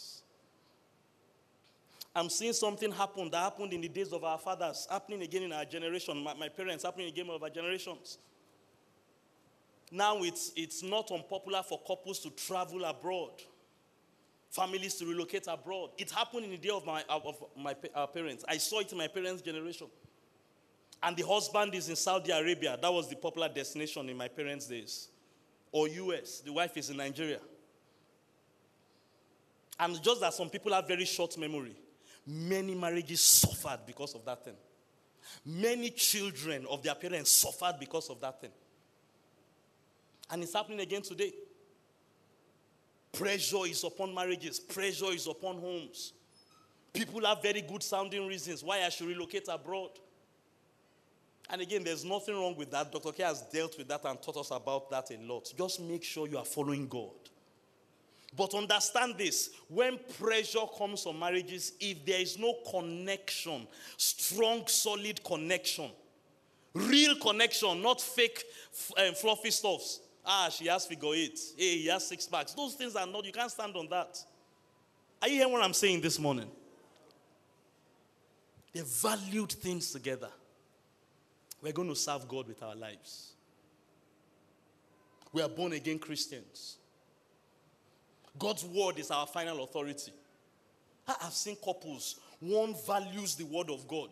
I'm 2.18 2.28
seeing 2.28 2.52
something 2.52 2.90
happen 2.90 3.30
that 3.30 3.38
happened 3.38 3.72
in 3.72 3.80
the 3.80 3.88
days 3.88 4.12
of 4.12 4.24
our 4.24 4.38
fathers, 4.38 4.88
happening 4.90 5.22
again 5.22 5.44
in 5.44 5.52
our 5.52 5.64
generation, 5.64 6.18
my, 6.18 6.34
my 6.34 6.48
parents, 6.48 6.82
happening 6.82 7.06
again 7.06 7.30
of 7.30 7.40
our 7.40 7.48
generations. 7.48 8.18
Now 9.92 10.24
it's, 10.24 10.50
it's 10.56 10.82
not 10.82 11.12
unpopular 11.12 11.62
for 11.62 11.80
couples 11.86 12.18
to 12.20 12.30
travel 12.30 12.84
abroad, 12.84 13.30
families 14.50 14.96
to 14.96 15.06
relocate 15.06 15.46
abroad. 15.46 15.90
It 15.96 16.10
happened 16.10 16.46
in 16.46 16.50
the 16.50 16.56
day 16.56 16.70
of 16.70 16.84
my, 16.84 17.04
of 17.08 17.36
my 17.56 17.74
parents. 17.74 18.44
I 18.48 18.58
saw 18.58 18.80
it 18.80 18.90
in 18.90 18.98
my 18.98 19.06
parents' 19.06 19.40
generation. 19.40 19.86
And 21.00 21.16
the 21.16 21.24
husband 21.24 21.72
is 21.76 21.88
in 21.88 21.94
Saudi 21.94 22.32
Arabia. 22.32 22.76
That 22.82 22.92
was 22.92 23.08
the 23.08 23.14
popular 23.14 23.48
destination 23.48 24.08
in 24.08 24.16
my 24.16 24.26
parents' 24.26 24.66
days. 24.66 25.06
Or 25.70 25.86
US. 25.86 26.40
The 26.40 26.52
wife 26.52 26.76
is 26.76 26.90
in 26.90 26.96
Nigeria. 26.96 27.38
And 29.78 30.02
just 30.02 30.20
that 30.20 30.34
some 30.34 30.50
people 30.50 30.72
have 30.72 30.88
very 30.88 31.04
short 31.04 31.38
memory. 31.38 31.76
Many 32.30 32.74
marriages 32.74 33.22
suffered 33.22 33.80
because 33.86 34.14
of 34.14 34.22
that 34.26 34.44
thing. 34.44 34.56
Many 35.46 35.88
children 35.88 36.66
of 36.68 36.82
their 36.82 36.94
parents 36.94 37.30
suffered 37.30 37.76
because 37.80 38.10
of 38.10 38.20
that 38.20 38.38
thing. 38.38 38.50
And 40.30 40.42
it's 40.42 40.52
happening 40.52 40.80
again 40.80 41.00
today. 41.00 41.32
Pressure 43.12 43.64
is 43.66 43.82
upon 43.82 44.14
marriages, 44.14 44.60
pressure 44.60 45.10
is 45.12 45.26
upon 45.26 45.58
homes. 45.58 46.12
People 46.92 47.24
have 47.24 47.42
very 47.42 47.62
good 47.62 47.82
sounding 47.82 48.26
reasons 48.26 48.62
why 48.62 48.84
I 48.84 48.90
should 48.90 49.08
relocate 49.08 49.48
abroad. 49.48 49.90
And 51.48 51.62
again, 51.62 51.82
there's 51.82 52.04
nothing 52.04 52.34
wrong 52.34 52.54
with 52.56 52.70
that. 52.72 52.92
Dr. 52.92 53.12
K 53.12 53.22
has 53.22 53.40
dealt 53.40 53.78
with 53.78 53.88
that 53.88 54.04
and 54.04 54.20
taught 54.20 54.36
us 54.36 54.50
about 54.50 54.90
that 54.90 55.10
a 55.10 55.16
lot. 55.16 55.50
Just 55.56 55.80
make 55.80 56.04
sure 56.04 56.28
you 56.28 56.36
are 56.36 56.44
following 56.44 56.86
God. 56.88 57.14
But 58.38 58.54
understand 58.54 59.16
this 59.18 59.50
when 59.68 59.98
pressure 60.16 60.64
comes 60.78 61.04
on 61.06 61.18
marriages, 61.18 61.72
if 61.80 62.06
there 62.06 62.20
is 62.20 62.38
no 62.38 62.54
connection, 62.70 63.66
strong, 63.96 64.64
solid 64.68 65.22
connection, 65.24 65.90
real 66.72 67.16
connection, 67.16 67.82
not 67.82 68.00
fake, 68.00 68.44
um, 68.96 69.14
fluffy 69.14 69.50
stuffs. 69.50 69.98
Ah, 70.24 70.48
she 70.50 70.66
has 70.66 70.86
figure 70.86 71.14
eight. 71.14 71.38
Hey, 71.56 71.78
he 71.78 71.86
has 71.88 72.06
six 72.06 72.28
packs. 72.28 72.52
Those 72.52 72.74
things 72.74 72.94
are 72.94 73.06
not, 73.06 73.24
you 73.24 73.32
can't 73.32 73.50
stand 73.50 73.74
on 73.74 73.88
that. 73.88 74.16
Are 75.20 75.28
you 75.28 75.34
hearing 75.34 75.52
what 75.52 75.64
I'm 75.64 75.74
saying 75.74 76.00
this 76.00 76.20
morning? 76.20 76.48
They 78.72 78.82
valued 78.82 79.50
things 79.50 79.90
together. 79.90 80.30
We're 81.60 81.72
going 81.72 81.88
to 81.88 81.96
serve 81.96 82.28
God 82.28 82.46
with 82.46 82.62
our 82.62 82.76
lives. 82.76 83.32
We 85.32 85.42
are 85.42 85.48
born 85.48 85.72
again 85.72 85.98
Christians. 85.98 86.77
God's 88.38 88.64
word 88.64 88.98
is 88.98 89.10
our 89.10 89.26
final 89.26 89.64
authority. 89.64 90.12
I've 91.06 91.32
seen 91.32 91.56
couples, 91.64 92.20
one 92.40 92.74
values 92.86 93.34
the 93.34 93.44
word 93.44 93.70
of 93.70 93.88
God. 93.88 94.10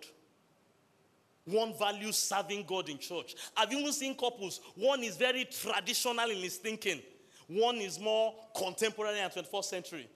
One 1.44 1.74
values 1.78 2.16
serving 2.16 2.64
God 2.66 2.88
in 2.88 2.98
church. 2.98 3.36
I've 3.56 3.72
even 3.72 3.92
seen 3.92 4.16
couples, 4.16 4.60
one 4.74 5.04
is 5.04 5.16
very 5.16 5.44
traditional 5.44 6.28
in 6.30 6.38
his 6.38 6.56
thinking, 6.56 7.00
one 7.46 7.76
is 7.76 8.00
more 8.00 8.34
contemporary 8.56 9.20
and 9.20 9.32
21st 9.32 9.64
century. 9.64 10.08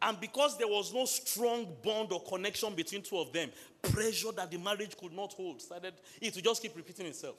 And 0.00 0.20
because 0.20 0.56
there 0.58 0.68
was 0.68 0.92
no 0.92 1.04
strong 1.04 1.66
bond 1.82 2.12
or 2.12 2.22
connection 2.22 2.74
between 2.74 3.02
two 3.02 3.18
of 3.18 3.32
them, 3.32 3.50
pressure 3.82 4.32
that 4.32 4.50
the 4.50 4.58
marriage 4.58 4.96
could 4.96 5.12
not 5.12 5.32
hold 5.32 5.60
started 5.60 5.94
it 6.20 6.34
to 6.34 6.42
just 6.42 6.62
keep 6.62 6.76
repeating 6.76 7.06
itself. 7.06 7.36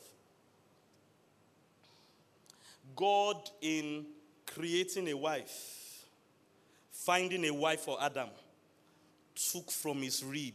God, 2.96 3.38
in 3.62 4.06
creating 4.46 5.08
a 5.10 5.14
wife, 5.16 5.85
finding 7.04 7.46
a 7.46 7.54
wife 7.54 7.82
for 7.82 7.98
Adam, 8.02 8.30
took 9.52 9.70
from 9.70 10.02
his 10.02 10.24
rib. 10.24 10.54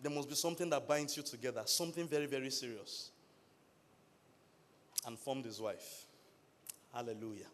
There 0.00 0.12
must 0.12 0.28
be 0.28 0.34
something 0.34 0.68
that 0.70 0.86
binds 0.86 1.16
you 1.16 1.22
together, 1.22 1.62
something 1.64 2.06
very, 2.06 2.26
very 2.26 2.50
serious, 2.50 3.10
and 5.06 5.18
formed 5.18 5.44
his 5.44 5.60
wife. 5.60 6.04
Hallelujah. 6.92 7.46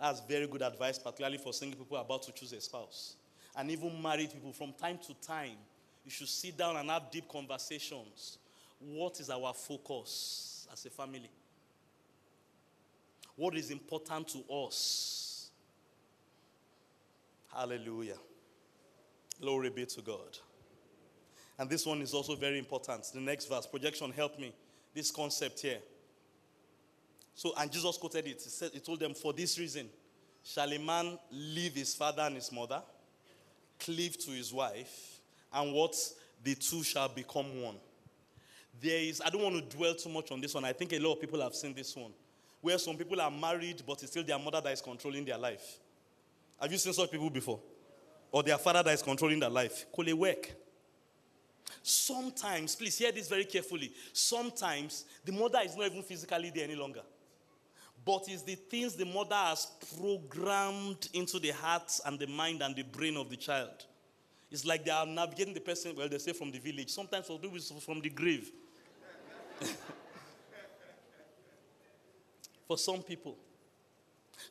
That's 0.00 0.20
very 0.20 0.46
good 0.46 0.62
advice, 0.62 0.98
particularly 0.98 1.38
for 1.38 1.52
single 1.52 1.78
people 1.78 1.98
about 1.98 2.22
to 2.24 2.32
choose 2.32 2.52
a 2.52 2.60
spouse. 2.60 3.16
And 3.56 3.70
even 3.70 4.00
married 4.00 4.32
people, 4.32 4.52
from 4.52 4.72
time 4.72 4.98
to 5.06 5.14
time, 5.26 5.56
you 6.04 6.10
should 6.10 6.28
sit 6.28 6.56
down 6.56 6.76
and 6.76 6.88
have 6.88 7.10
deep 7.10 7.28
conversations. 7.28 8.38
What 8.80 9.20
is 9.20 9.28
our 9.28 9.52
focus 9.52 10.66
as 10.72 10.86
a 10.86 10.90
family? 10.90 11.30
What 13.36 13.54
is 13.56 13.70
important 13.70 14.28
to 14.28 14.44
us? 14.52 15.29
Hallelujah. 17.54 18.18
Glory 19.40 19.70
be 19.70 19.86
to 19.86 20.02
God. 20.02 20.38
And 21.58 21.68
this 21.68 21.84
one 21.84 22.00
is 22.00 22.14
also 22.14 22.36
very 22.36 22.58
important. 22.58 23.04
The 23.12 23.20
next 23.20 23.46
verse, 23.46 23.66
projection, 23.66 24.12
help 24.12 24.38
me. 24.38 24.54
This 24.94 25.10
concept 25.10 25.60
here. 25.60 25.78
So, 27.34 27.52
and 27.58 27.70
Jesus 27.70 27.96
quoted 27.96 28.26
it. 28.26 28.42
He 28.42 28.50
said, 28.50 28.70
He 28.72 28.80
told 28.80 29.00
them, 29.00 29.14
For 29.14 29.32
this 29.32 29.58
reason, 29.58 29.88
shall 30.44 30.72
a 30.72 30.78
man 30.78 31.18
leave 31.30 31.74
his 31.74 31.94
father 31.94 32.22
and 32.22 32.34
his 32.34 32.50
mother, 32.50 32.82
cleave 33.78 34.18
to 34.24 34.30
his 34.30 34.52
wife, 34.52 35.20
and 35.52 35.72
what 35.72 35.96
the 36.42 36.54
two 36.54 36.82
shall 36.82 37.08
become 37.08 37.62
one. 37.62 37.76
There 38.80 38.98
is, 38.98 39.20
I 39.24 39.30
don't 39.30 39.42
want 39.42 39.56
to 39.56 39.76
dwell 39.76 39.94
too 39.94 40.08
much 40.08 40.32
on 40.32 40.40
this 40.40 40.54
one. 40.54 40.64
I 40.64 40.72
think 40.72 40.92
a 40.92 40.98
lot 40.98 41.14
of 41.14 41.20
people 41.20 41.40
have 41.42 41.54
seen 41.54 41.74
this 41.74 41.94
one, 41.94 42.12
where 42.60 42.78
some 42.78 42.96
people 42.96 43.20
are 43.20 43.30
married, 43.30 43.82
but 43.86 44.02
it's 44.02 44.12
still 44.12 44.24
their 44.24 44.38
mother 44.38 44.60
that 44.60 44.72
is 44.72 44.80
controlling 44.80 45.24
their 45.24 45.38
life. 45.38 45.78
Have 46.60 46.70
you 46.70 46.78
seen 46.78 46.92
such 46.92 47.10
people 47.10 47.30
before? 47.30 47.60
Or 48.32 48.42
their 48.42 48.58
father 48.58 48.82
that 48.82 48.94
is 48.94 49.02
controlling 49.02 49.40
their 49.40 49.50
life? 49.50 49.86
Could 49.94 50.12
work? 50.12 50.52
Sometimes, 51.82 52.76
please 52.76 52.98
hear 52.98 53.12
this 53.12 53.28
very 53.28 53.44
carefully. 53.44 53.92
Sometimes 54.12 55.04
the 55.24 55.32
mother 55.32 55.60
is 55.64 55.76
not 55.76 55.86
even 55.86 56.02
physically 56.02 56.50
there 56.54 56.64
any 56.64 56.74
longer 56.74 57.02
but 58.04 58.24
it's 58.28 58.42
the 58.42 58.54
things 58.54 58.94
the 58.94 59.04
mother 59.04 59.34
has 59.34 59.66
programmed 59.98 61.08
into 61.12 61.38
the 61.38 61.50
heart 61.50 61.92
and 62.06 62.18
the 62.18 62.26
mind 62.26 62.62
and 62.62 62.74
the 62.74 62.82
brain 62.82 63.16
of 63.16 63.28
the 63.28 63.36
child. 63.36 63.84
It's 64.50 64.64
like 64.64 64.84
they 64.84 64.90
are 64.90 65.06
navigating 65.06 65.54
the 65.54 65.60
person, 65.60 65.94
well, 65.96 66.08
they 66.08 66.18
say 66.18 66.32
from 66.32 66.50
the 66.50 66.58
village. 66.58 66.90
Sometimes 66.90 67.26
for 67.26 67.38
people, 67.38 67.56
it's 67.56 67.70
from 67.84 68.00
the 68.00 68.10
grave. 68.10 68.50
for 72.66 72.78
some 72.78 73.02
people. 73.02 73.36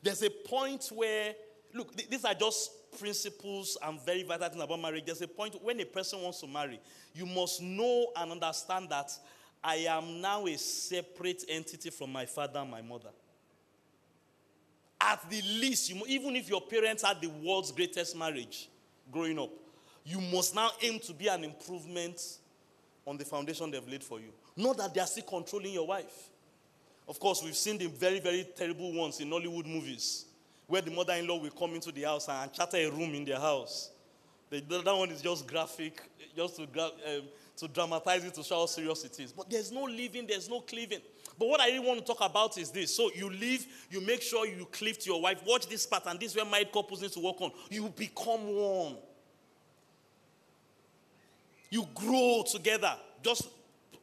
There's 0.02 0.22
a 0.22 0.30
point 0.30 0.88
where, 0.94 1.34
look, 1.74 1.94
these 1.96 2.24
are 2.24 2.34
just 2.34 2.70
principles 2.98 3.78
and 3.82 4.00
very 4.04 4.22
vital 4.22 4.48
things 4.48 4.62
about 4.62 4.80
marriage. 4.80 5.04
There's 5.06 5.22
a 5.22 5.28
point 5.28 5.56
when 5.62 5.80
a 5.80 5.84
person 5.84 6.22
wants 6.22 6.40
to 6.40 6.46
marry, 6.46 6.80
you 7.14 7.26
must 7.26 7.62
know 7.62 8.08
and 8.16 8.32
understand 8.32 8.88
that 8.90 9.10
I 9.62 9.76
am 9.88 10.20
now 10.20 10.46
a 10.46 10.56
separate 10.56 11.44
entity 11.48 11.90
from 11.90 12.12
my 12.12 12.26
father 12.26 12.60
and 12.60 12.70
my 12.70 12.82
mother 12.82 13.10
at 15.00 15.28
the 15.30 15.40
least, 15.42 15.88
you, 15.88 16.02
even 16.06 16.36
if 16.36 16.48
your 16.48 16.60
parents 16.60 17.02
had 17.02 17.20
the 17.20 17.28
world's 17.28 17.72
greatest 17.72 18.14
marriage 18.16 18.68
growing 19.10 19.38
up, 19.38 19.50
you 20.04 20.20
must 20.20 20.54
now 20.54 20.70
aim 20.82 20.98
to 21.00 21.14
be 21.14 21.26
an 21.26 21.42
improvement 21.42 22.20
on 23.06 23.16
the 23.16 23.24
foundation 23.24 23.70
they've 23.70 23.88
laid 23.88 24.04
for 24.04 24.20
you. 24.20 24.30
Not 24.56 24.76
that 24.76 24.92
they 24.92 25.00
are 25.00 25.06
still 25.06 25.24
controlling 25.24 25.72
your 25.72 25.86
wife 25.86 26.28
Of 27.10 27.18
course, 27.18 27.42
we've 27.42 27.56
seen 27.56 27.76
the 27.76 27.86
very, 27.88 28.20
very 28.20 28.46
terrible 28.56 28.92
ones 28.92 29.18
in 29.18 29.30
Hollywood 29.30 29.66
movies 29.66 30.26
where 30.70 30.80
the 30.80 30.90
mother 30.90 31.14
in 31.14 31.26
law 31.26 31.36
will 31.36 31.50
come 31.50 31.74
into 31.74 31.90
the 31.90 32.02
house 32.02 32.28
and 32.28 32.52
charter 32.52 32.76
a 32.76 32.88
room 32.90 33.12
in 33.12 33.24
their 33.24 33.40
house. 33.40 33.90
The, 34.48 34.60
the 34.60 34.78
other 34.78 34.94
one 34.94 35.10
is 35.10 35.20
just 35.20 35.46
graphic, 35.46 36.00
just 36.36 36.56
to, 36.56 36.66
gra- 36.66 36.92
um, 37.06 37.22
to 37.56 37.68
dramatize 37.68 38.24
it 38.24 38.34
to 38.34 38.44
show 38.44 38.60
how 38.60 38.66
serious 38.66 39.04
it 39.04 39.18
is. 39.18 39.32
But 39.32 39.50
there's 39.50 39.72
no 39.72 39.82
living, 39.82 40.26
there's 40.28 40.48
no 40.48 40.60
cleaving. 40.60 41.00
But 41.36 41.48
what 41.48 41.60
I 41.60 41.66
really 41.66 41.86
want 41.86 41.98
to 42.00 42.04
talk 42.06 42.20
about 42.20 42.56
is 42.56 42.70
this. 42.70 42.94
So 42.94 43.10
you 43.14 43.30
live, 43.30 43.66
you 43.90 44.00
make 44.00 44.22
sure 44.22 44.46
you 44.46 44.64
cleave 44.70 44.98
to 45.00 45.10
your 45.10 45.20
wife. 45.20 45.42
Watch 45.44 45.68
this 45.68 45.86
part, 45.86 46.04
and 46.06 46.20
this 46.20 46.30
is 46.30 46.36
where 46.36 46.44
married 46.44 46.70
couples 46.70 47.02
need 47.02 47.12
to 47.12 47.20
work 47.20 47.40
on. 47.40 47.50
You 47.68 47.88
become 47.88 48.46
one. 48.46 48.96
You 51.68 51.84
grow 51.94 52.44
together. 52.48 52.94
Just 53.22 53.48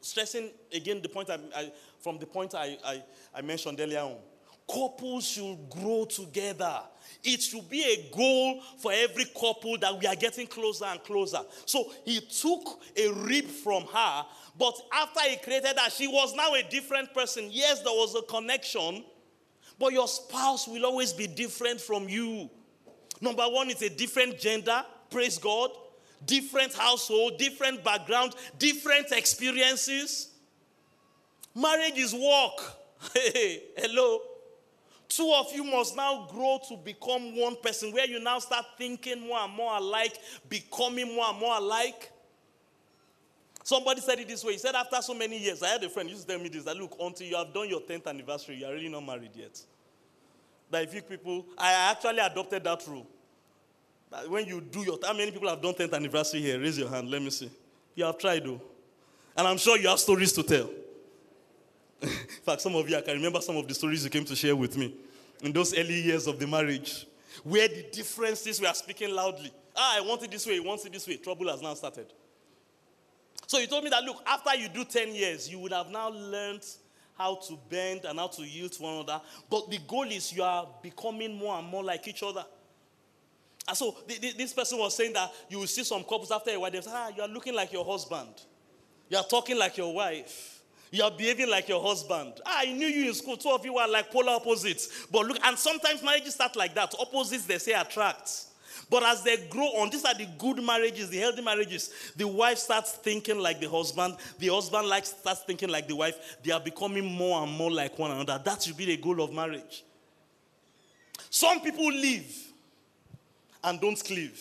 stressing 0.02 0.50
again 0.72 1.00
the 1.00 1.08
point 1.08 1.30
I, 1.30 1.38
I 1.56 1.72
from 2.00 2.18
the 2.18 2.26
point 2.26 2.54
I, 2.54 2.76
I, 2.84 3.02
I 3.34 3.40
mentioned 3.40 3.80
earlier 3.80 4.00
on. 4.00 4.16
Couples 4.70 5.26
should 5.26 5.70
grow 5.70 6.04
together. 6.04 6.80
It 7.24 7.42
should 7.42 7.68
be 7.68 7.82
a 7.82 8.14
goal 8.14 8.60
for 8.78 8.92
every 8.92 9.24
couple 9.24 9.76
that 9.78 9.98
we 9.98 10.06
are 10.06 10.14
getting 10.14 10.46
closer 10.46 10.84
and 10.84 11.02
closer. 11.02 11.40
So 11.64 11.90
he 12.04 12.20
took 12.20 12.80
a 12.96 13.10
rib 13.12 13.46
from 13.46 13.84
her, 13.86 14.24
but 14.58 14.74
after 14.92 15.20
he 15.28 15.36
created 15.36 15.78
her, 15.78 15.90
she 15.90 16.06
was 16.06 16.34
now 16.34 16.54
a 16.54 16.62
different 16.62 17.12
person. 17.14 17.48
Yes, 17.50 17.80
there 17.80 17.92
was 17.92 18.14
a 18.14 18.22
connection, 18.22 19.04
but 19.78 19.92
your 19.92 20.06
spouse 20.06 20.68
will 20.68 20.84
always 20.84 21.12
be 21.12 21.26
different 21.26 21.80
from 21.80 22.08
you. 22.08 22.50
Number 23.20 23.44
one, 23.44 23.70
it's 23.70 23.82
a 23.82 23.90
different 23.90 24.38
gender, 24.38 24.84
praise 25.10 25.38
God, 25.38 25.70
different 26.26 26.74
household, 26.74 27.38
different 27.38 27.82
background, 27.82 28.34
different 28.58 29.12
experiences. 29.12 30.30
Marriage 31.54 31.96
is 31.96 32.14
work. 32.14 32.76
Hello. 33.76 34.20
Two 35.08 35.32
of 35.34 35.50
you 35.54 35.64
must 35.64 35.96
now 35.96 36.26
grow 36.30 36.60
to 36.68 36.76
become 36.76 37.34
one 37.36 37.56
person 37.62 37.92
where 37.92 38.06
you 38.06 38.20
now 38.20 38.38
start 38.38 38.64
thinking 38.76 39.26
more 39.26 39.38
and 39.38 39.52
more 39.54 39.76
alike, 39.76 40.18
becoming 40.48 41.14
more 41.14 41.30
and 41.30 41.38
more 41.38 41.56
alike. 41.56 42.12
Somebody 43.64 44.00
said 44.02 44.18
it 44.18 44.28
this 44.28 44.44
way. 44.44 44.52
He 44.52 44.58
said, 44.58 44.74
after 44.74 45.00
so 45.00 45.14
many 45.14 45.38
years, 45.38 45.62
I 45.62 45.68
had 45.68 45.84
a 45.84 45.88
friend 45.88 46.08
used 46.08 46.22
to 46.22 46.28
tell 46.28 46.42
me 46.42 46.48
this 46.48 46.64
that 46.64 46.76
look, 46.76 46.96
until 47.00 47.26
you 47.26 47.36
have 47.36 47.52
done 47.52 47.68
your 47.68 47.80
10th 47.80 48.06
anniversary, 48.06 48.56
you 48.56 48.66
are 48.66 48.72
really 48.72 48.88
not 48.88 49.04
married 49.04 49.30
yet. 49.34 49.60
That 50.70 50.84
if 50.84 50.94
you 50.94 51.02
people, 51.02 51.46
I 51.56 51.90
actually 51.90 52.18
adopted 52.18 52.64
that 52.64 52.86
rule. 52.86 53.06
That 54.10 54.28
when 54.28 54.46
you 54.46 54.60
do 54.60 54.80
your, 54.80 54.98
how 55.02 55.14
many 55.14 55.30
people 55.30 55.48
have 55.48 55.62
done 55.62 55.74
10th 55.74 55.94
anniversary 55.94 56.40
here? 56.40 56.60
Raise 56.60 56.78
your 56.78 56.88
hand, 56.88 57.10
let 57.10 57.22
me 57.22 57.30
see. 57.30 57.50
You 57.94 58.04
have 58.04 58.18
tried 58.18 58.44
though. 58.44 58.60
And 59.36 59.46
I'm 59.46 59.58
sure 59.58 59.78
you 59.78 59.88
have 59.88 60.00
stories 60.00 60.32
to 60.32 60.42
tell. 60.42 60.68
In 62.00 62.08
fact, 62.44 62.60
some 62.60 62.74
of 62.76 62.88
you, 62.88 62.96
I 62.96 63.00
can 63.00 63.14
remember 63.14 63.40
some 63.40 63.56
of 63.56 63.66
the 63.66 63.74
stories 63.74 64.04
you 64.04 64.10
came 64.10 64.24
to 64.24 64.36
share 64.36 64.54
with 64.54 64.76
me 64.76 64.94
in 65.42 65.52
those 65.52 65.76
early 65.76 66.00
years 66.00 66.26
of 66.26 66.38
the 66.38 66.46
marriage, 66.46 67.06
where 67.44 67.68
the 67.68 67.86
differences 67.92 68.60
were 68.60 68.72
speaking 68.72 69.14
loudly. 69.14 69.52
Ah, 69.76 69.98
I 69.98 70.00
want 70.00 70.22
it 70.22 70.30
this 70.30 70.46
way, 70.46 70.54
you 70.54 70.64
want 70.64 70.84
it 70.84 70.92
this 70.92 71.06
way. 71.06 71.16
Trouble 71.16 71.48
has 71.48 71.62
now 71.62 71.74
started. 71.74 72.12
So 73.46 73.58
you 73.58 73.66
told 73.66 73.84
me 73.84 73.90
that, 73.90 74.04
look, 74.04 74.22
after 74.26 74.54
you 74.56 74.68
do 74.68 74.84
10 74.84 75.14
years, 75.14 75.48
you 75.48 75.58
would 75.60 75.72
have 75.72 75.90
now 75.90 76.10
learned 76.10 76.64
how 77.16 77.36
to 77.36 77.58
bend 77.68 78.04
and 78.04 78.18
how 78.18 78.28
to 78.28 78.42
yield 78.42 78.72
to 78.72 78.82
one 78.82 78.94
another. 78.94 79.20
But 79.50 79.70
the 79.70 79.78
goal 79.86 80.04
is 80.04 80.32
you 80.32 80.42
are 80.42 80.68
becoming 80.82 81.36
more 81.36 81.58
and 81.58 81.66
more 81.66 81.82
like 81.82 82.06
each 82.06 82.22
other. 82.22 82.44
And 83.66 83.76
so 83.76 83.96
this 84.06 84.52
person 84.52 84.78
was 84.78 84.96
saying 84.96 85.12
that 85.14 85.32
you 85.48 85.58
will 85.58 85.66
see 85.66 85.84
some 85.84 86.02
couples 86.02 86.30
after 86.30 86.50
a 86.50 86.58
while, 86.58 86.70
they 86.70 86.80
say, 86.80 86.90
ah, 86.92 87.10
you 87.14 87.22
are 87.22 87.28
looking 87.28 87.54
like 87.54 87.72
your 87.72 87.84
husband. 87.84 88.30
You 89.08 89.18
are 89.18 89.24
talking 89.24 89.58
like 89.58 89.76
your 89.76 89.92
wife. 89.92 90.57
You 90.90 91.04
are 91.04 91.10
behaving 91.10 91.50
like 91.50 91.68
your 91.68 91.82
husband. 91.82 92.34
Ah, 92.46 92.60
I 92.60 92.72
knew 92.72 92.86
you 92.86 93.08
in 93.08 93.14
school. 93.14 93.36
Two 93.36 93.50
of 93.50 93.64
you 93.64 93.76
are 93.76 93.88
like 93.88 94.10
polar 94.10 94.32
opposites. 94.32 95.06
But 95.10 95.26
look, 95.26 95.38
and 95.44 95.58
sometimes 95.58 96.02
marriages 96.02 96.34
start 96.34 96.56
like 96.56 96.74
that. 96.74 96.94
Opposites, 96.98 97.44
they 97.44 97.58
say, 97.58 97.72
attract. 97.72 98.46
But 98.90 99.02
as 99.02 99.22
they 99.22 99.36
grow 99.48 99.66
on, 99.66 99.90
these 99.90 100.04
are 100.04 100.14
the 100.14 100.26
good 100.38 100.62
marriages, 100.62 101.10
the 101.10 101.18
healthy 101.18 101.42
marriages. 101.42 101.92
The 102.16 102.26
wife 102.26 102.56
starts 102.58 102.92
thinking 102.92 103.38
like 103.38 103.60
the 103.60 103.68
husband. 103.68 104.16
The 104.38 104.48
husband 104.48 104.88
likes 104.88 105.10
starts 105.10 105.42
thinking 105.42 105.68
like 105.68 105.88
the 105.88 105.96
wife. 105.96 106.38
They 106.42 106.52
are 106.52 106.60
becoming 106.60 107.04
more 107.04 107.42
and 107.42 107.52
more 107.52 107.70
like 107.70 107.98
one 107.98 108.10
another. 108.10 108.40
That 108.42 108.62
should 108.62 108.76
be 108.76 108.86
the 108.86 108.96
goal 108.96 109.20
of 109.20 109.32
marriage. 109.32 109.84
Some 111.28 111.60
people 111.60 111.92
live 111.92 112.34
and 113.62 113.78
don't 113.78 114.02
cleave. 114.02 114.40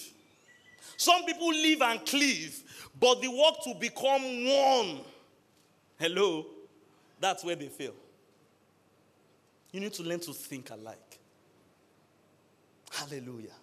Some 0.95 1.25
people 1.25 1.49
live 1.49 1.81
and 1.81 2.05
cleave, 2.05 2.63
but 2.99 3.21
the 3.21 3.29
work 3.29 3.55
to 3.65 3.73
become 3.79 4.21
one 4.45 4.99
Hello? 5.97 6.45
That's 7.19 7.43
where 7.43 7.55
they 7.55 7.67
fail. 7.67 7.93
You 9.71 9.79
need 9.79 9.93
to 9.93 10.03
learn 10.03 10.19
to 10.21 10.33
think 10.33 10.69
alike. 10.69 11.19
Hallelujah. 12.91 13.55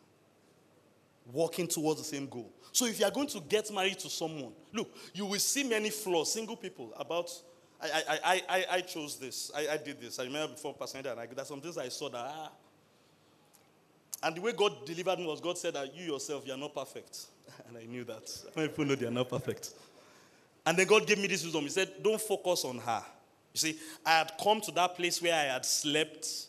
Walking 1.32 1.66
towards 1.66 2.00
the 2.00 2.04
same 2.04 2.26
goal. 2.26 2.50
So 2.72 2.86
if 2.86 2.98
you 2.98 3.06
are 3.06 3.10
going 3.10 3.28
to 3.28 3.40
get 3.40 3.72
married 3.72 3.98
to 4.00 4.10
someone, 4.10 4.52
look, 4.72 4.90
you 5.14 5.24
will 5.26 5.38
see 5.38 5.64
many 5.64 5.90
flaws, 5.90 6.32
single 6.32 6.56
people, 6.56 6.92
about. 6.96 7.30
I, 7.80 8.18
I, 8.24 8.42
I, 8.48 8.64
I 8.70 8.80
chose 8.80 9.16
this. 9.16 9.50
I, 9.54 9.68
I 9.72 9.76
did 9.76 10.00
this. 10.00 10.18
I 10.18 10.24
remember 10.24 10.54
before 10.54 10.74
Pastor 10.74 10.98
and 10.98 11.20
I, 11.20 11.26
there's 11.26 11.48
some 11.48 11.60
things 11.60 11.78
I 11.78 11.88
saw 11.88 12.08
that, 12.08 12.24
ah. 12.24 12.50
And 14.22 14.36
the 14.36 14.40
way 14.40 14.52
God 14.52 14.86
delivered 14.86 15.18
me 15.18 15.26
was 15.26 15.40
God 15.40 15.58
said 15.58 15.74
that 15.74 15.94
you 15.94 16.12
yourself, 16.12 16.46
you 16.46 16.52
are 16.52 16.58
not 16.58 16.74
perfect. 16.74 17.26
And 17.68 17.76
I 17.76 17.84
knew 17.84 18.04
that. 18.04 18.30
Many 18.56 18.68
people 18.68 18.86
know 18.86 18.94
they 18.94 19.06
are 19.06 19.10
not 19.10 19.28
perfect. 19.28 19.74
And 20.66 20.78
then 20.78 20.86
God 20.86 21.06
gave 21.06 21.18
me 21.18 21.26
this 21.26 21.42
wisdom. 21.44 21.62
He 21.62 21.68
said, 21.68 21.92
Don't 22.02 22.20
focus 22.20 22.64
on 22.64 22.78
her. 22.78 23.02
You 23.52 23.58
see, 23.58 23.78
I 24.04 24.18
had 24.18 24.32
come 24.42 24.60
to 24.62 24.72
that 24.72 24.96
place 24.96 25.22
where 25.22 25.34
I 25.34 25.52
had 25.52 25.64
slept 25.64 26.46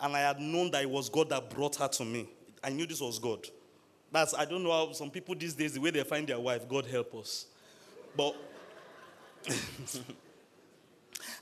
and 0.00 0.16
I 0.16 0.20
had 0.20 0.40
known 0.40 0.70
that 0.70 0.82
it 0.82 0.90
was 0.90 1.08
God 1.08 1.28
that 1.30 1.50
brought 1.50 1.76
her 1.76 1.88
to 1.88 2.04
me. 2.04 2.28
I 2.62 2.70
knew 2.70 2.86
this 2.86 3.00
was 3.00 3.18
God. 3.18 3.46
That's, 4.12 4.34
I 4.34 4.44
don't 4.44 4.62
know 4.62 4.72
how 4.72 4.92
some 4.92 5.10
people 5.10 5.34
these 5.34 5.54
days, 5.54 5.74
the 5.74 5.80
way 5.80 5.90
they 5.90 6.02
find 6.04 6.26
their 6.26 6.38
wife, 6.38 6.68
God 6.68 6.86
help 6.86 7.14
us. 7.14 7.46
But, 8.16 8.34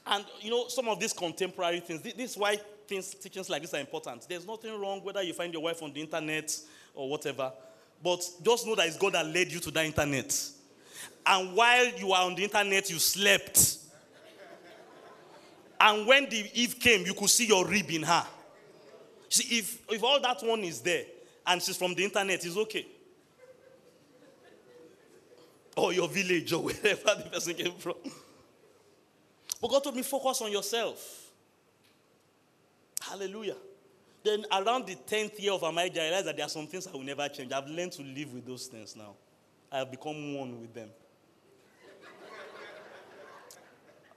and 0.06 0.24
you 0.40 0.50
know, 0.50 0.66
some 0.68 0.88
of 0.88 0.98
these 0.98 1.12
contemporary 1.12 1.80
things, 1.80 2.00
this 2.02 2.32
is 2.32 2.36
why 2.36 2.58
things, 2.88 3.14
teachings 3.14 3.48
like 3.48 3.62
this 3.62 3.74
are 3.74 3.80
important. 3.80 4.26
There's 4.28 4.46
nothing 4.46 4.78
wrong 4.80 5.04
whether 5.04 5.22
you 5.22 5.32
find 5.32 5.52
your 5.52 5.62
wife 5.62 5.82
on 5.82 5.92
the 5.92 6.00
internet 6.00 6.58
or 6.94 7.08
whatever, 7.08 7.52
but 8.02 8.28
just 8.42 8.66
know 8.66 8.74
that 8.74 8.88
it's 8.88 8.96
God 8.96 9.12
that 9.12 9.26
led 9.26 9.52
you 9.52 9.60
to 9.60 9.70
that 9.70 9.84
internet 9.84 10.36
and 11.26 11.54
while 11.54 11.86
you 11.96 12.08
were 12.08 12.16
on 12.16 12.34
the 12.34 12.44
internet, 12.44 12.90
you 12.90 12.98
slept. 12.98 13.78
And 15.80 16.06
when 16.06 16.28
the 16.28 16.48
Eve 16.54 16.78
came, 16.78 17.04
you 17.04 17.14
could 17.14 17.30
see 17.30 17.46
your 17.46 17.66
rib 17.66 17.90
in 17.90 18.02
her. 18.02 18.24
See, 19.28 19.58
if, 19.58 19.82
if 19.90 20.02
all 20.02 20.20
that 20.20 20.42
one 20.42 20.60
is 20.60 20.80
there 20.80 21.04
and 21.46 21.60
she's 21.60 21.76
from 21.76 21.94
the 21.94 22.04
internet, 22.04 22.44
it's 22.44 22.56
okay. 22.56 22.86
Or 25.76 25.92
your 25.92 26.08
village 26.08 26.52
or 26.52 26.62
wherever 26.64 27.14
the 27.16 27.28
person 27.30 27.54
came 27.54 27.74
from. 27.74 27.94
But 29.60 29.70
God 29.70 29.82
told 29.82 29.96
me, 29.96 30.02
focus 30.02 30.40
on 30.42 30.52
yourself. 30.52 31.30
Hallelujah. 33.00 33.56
Then 34.22 34.46
around 34.52 34.86
the 34.86 34.94
10th 34.94 35.38
year 35.42 35.52
of 35.52 35.64
our 35.64 35.72
marriage, 35.72 35.98
I 35.98 36.04
realized 36.04 36.26
that 36.26 36.36
there 36.36 36.46
are 36.46 36.50
some 36.50 36.66
things 36.66 36.86
I 36.86 36.92
will 36.92 37.00
never 37.00 37.28
change. 37.28 37.52
I've 37.52 37.68
learned 37.68 37.92
to 37.92 38.02
live 38.02 38.32
with 38.32 38.46
those 38.46 38.66
things 38.66 38.96
now. 38.96 39.14
I 39.74 39.78
have 39.78 39.90
become 39.90 40.34
one 40.34 40.60
with 40.60 40.72
them. 40.72 40.88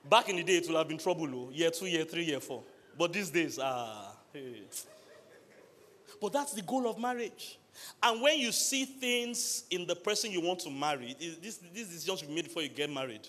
Back 0.08 0.30
in 0.30 0.36
the 0.36 0.44
day, 0.44 0.58
it 0.58 0.68
would 0.68 0.78
have 0.78 0.88
been 0.88 1.00
trouble, 1.00 1.28
oh, 1.34 1.50
year 1.52 1.72
two, 1.72 1.88
year 1.88 2.06
three, 2.06 2.26
year 2.26 2.40
four. 2.40 2.62
But 2.96 3.12
these 3.12 3.32
days, 3.32 3.58
ah, 3.60 4.16
hey. 4.32 4.62
But 6.22 6.32
that's 6.32 6.54
the 6.54 6.62
goal 6.62 6.88
of 6.88 7.00
marriage. 7.00 7.58
And 8.04 8.22
when 8.22 8.38
you 8.38 8.52
see 8.52 8.86
things 8.86 9.64
in 9.72 9.88
the 9.88 9.96
person 9.96 10.32
you 10.32 10.42
want 10.42 10.60
to 10.60 10.70
marry, 10.70 11.16
this, 11.42 11.58
this 11.74 11.88
decision 11.88 12.18
should 12.18 12.28
be 12.28 12.36
made 12.36 12.46
before 12.46 12.62
you 12.62 12.70
get 12.70 12.92
married. 12.92 13.28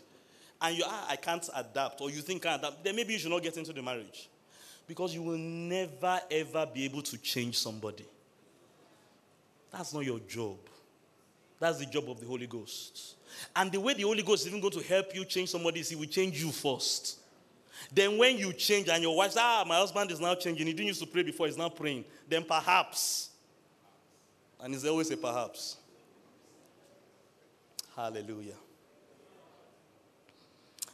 And 0.60 0.76
you, 0.76 0.84
ah, 0.86 1.06
I 1.08 1.16
can't 1.16 1.48
adapt, 1.56 2.02
or 2.02 2.10
you 2.10 2.20
think 2.20 2.44
I 2.44 2.56
adapt, 2.56 2.84
then 2.84 2.94
maybe 2.94 3.14
you 3.14 3.18
should 3.18 3.30
not 3.30 3.42
get 3.42 3.56
into 3.56 3.72
the 3.72 3.82
marriage. 3.82 4.28
Because 4.86 5.14
you 5.14 5.22
will 5.22 5.38
never, 5.38 6.20
ever 6.30 6.66
be 6.66 6.84
able 6.84 7.02
to 7.02 7.16
change 7.16 7.58
somebody. 7.58 8.04
That's 9.72 9.94
not 9.94 10.04
your 10.04 10.20
job. 10.20 10.58
That's 11.60 11.78
the 11.78 11.86
job 11.86 12.08
of 12.08 12.20
the 12.20 12.26
Holy 12.26 12.46
Ghost. 12.46 13.16
And 13.54 13.70
the 13.70 13.80
way 13.80 13.94
the 13.94 14.02
Holy 14.02 14.22
Ghost 14.22 14.42
is 14.42 14.48
even 14.48 14.60
going 14.60 14.72
to 14.72 14.82
help 14.82 15.14
you 15.14 15.24
change 15.24 15.50
somebody 15.50 15.80
is 15.80 15.88
He 15.88 15.96
will 15.96 16.06
change 16.06 16.42
you 16.42 16.50
first. 16.50 17.18
Then 17.92 18.18
when 18.18 18.36
you 18.36 18.52
change 18.52 18.88
and 18.88 19.02
your 19.02 19.16
wife 19.16 19.32
says, 19.32 19.40
ah, 19.42 19.64
my 19.66 19.76
husband 19.76 20.10
is 20.10 20.20
now 20.20 20.34
changing, 20.34 20.66
he 20.66 20.72
didn't 20.72 20.88
used 20.88 21.00
to 21.00 21.06
pray 21.06 21.22
before, 21.22 21.46
he's 21.46 21.56
now 21.56 21.68
praying. 21.68 22.04
Then 22.28 22.44
perhaps, 22.44 23.30
and 24.60 24.74
it's 24.74 24.84
always 24.84 25.10
a 25.10 25.16
perhaps. 25.16 25.76
Hallelujah. 27.94 28.54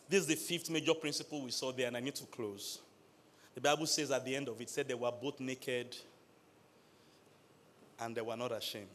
This 0.09 0.21
is 0.21 0.27
the 0.27 0.35
fifth 0.35 0.71
major 0.71 0.95
principle 0.95 1.43
we 1.43 1.51
saw 1.51 1.73
there, 1.73 1.89
and 1.89 1.97
I 1.97 2.01
need 2.01 2.15
to 2.17 2.27
close. 2.27 2.81
The 3.55 3.61
Bible 3.61 3.87
says 3.87 4.11
at 4.11 4.25
the 4.25 4.37
end 4.37 4.49
of 4.49 4.61
it, 4.61 4.69
said 4.69 4.89
they 4.89 4.95
were 4.95 5.11
both 5.11 5.41
naked 5.41 5.97
and 8.01 8.15
they 8.15 8.21
were 8.21 8.37
not 8.37 8.53
ashamed. 8.53 8.89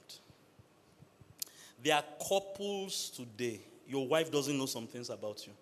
There 1.83 1.95
are 1.95 2.03
couples 2.27 3.09
today, 3.09 3.61
your 3.87 4.07
wife 4.07 4.31
doesn't 4.31 4.57
know 4.57 4.65
some 4.65 4.87
things 4.87 5.09
about 5.09 5.45
you. 5.47 5.53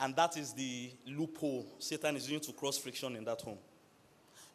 And 0.00 0.14
that 0.16 0.36
is 0.36 0.52
the 0.52 0.90
loophole 1.06 1.66
Satan 1.78 2.16
is 2.16 2.30
using 2.30 2.52
to 2.52 2.58
cross 2.58 2.78
friction 2.78 3.16
in 3.16 3.24
that 3.24 3.40
home. 3.40 3.58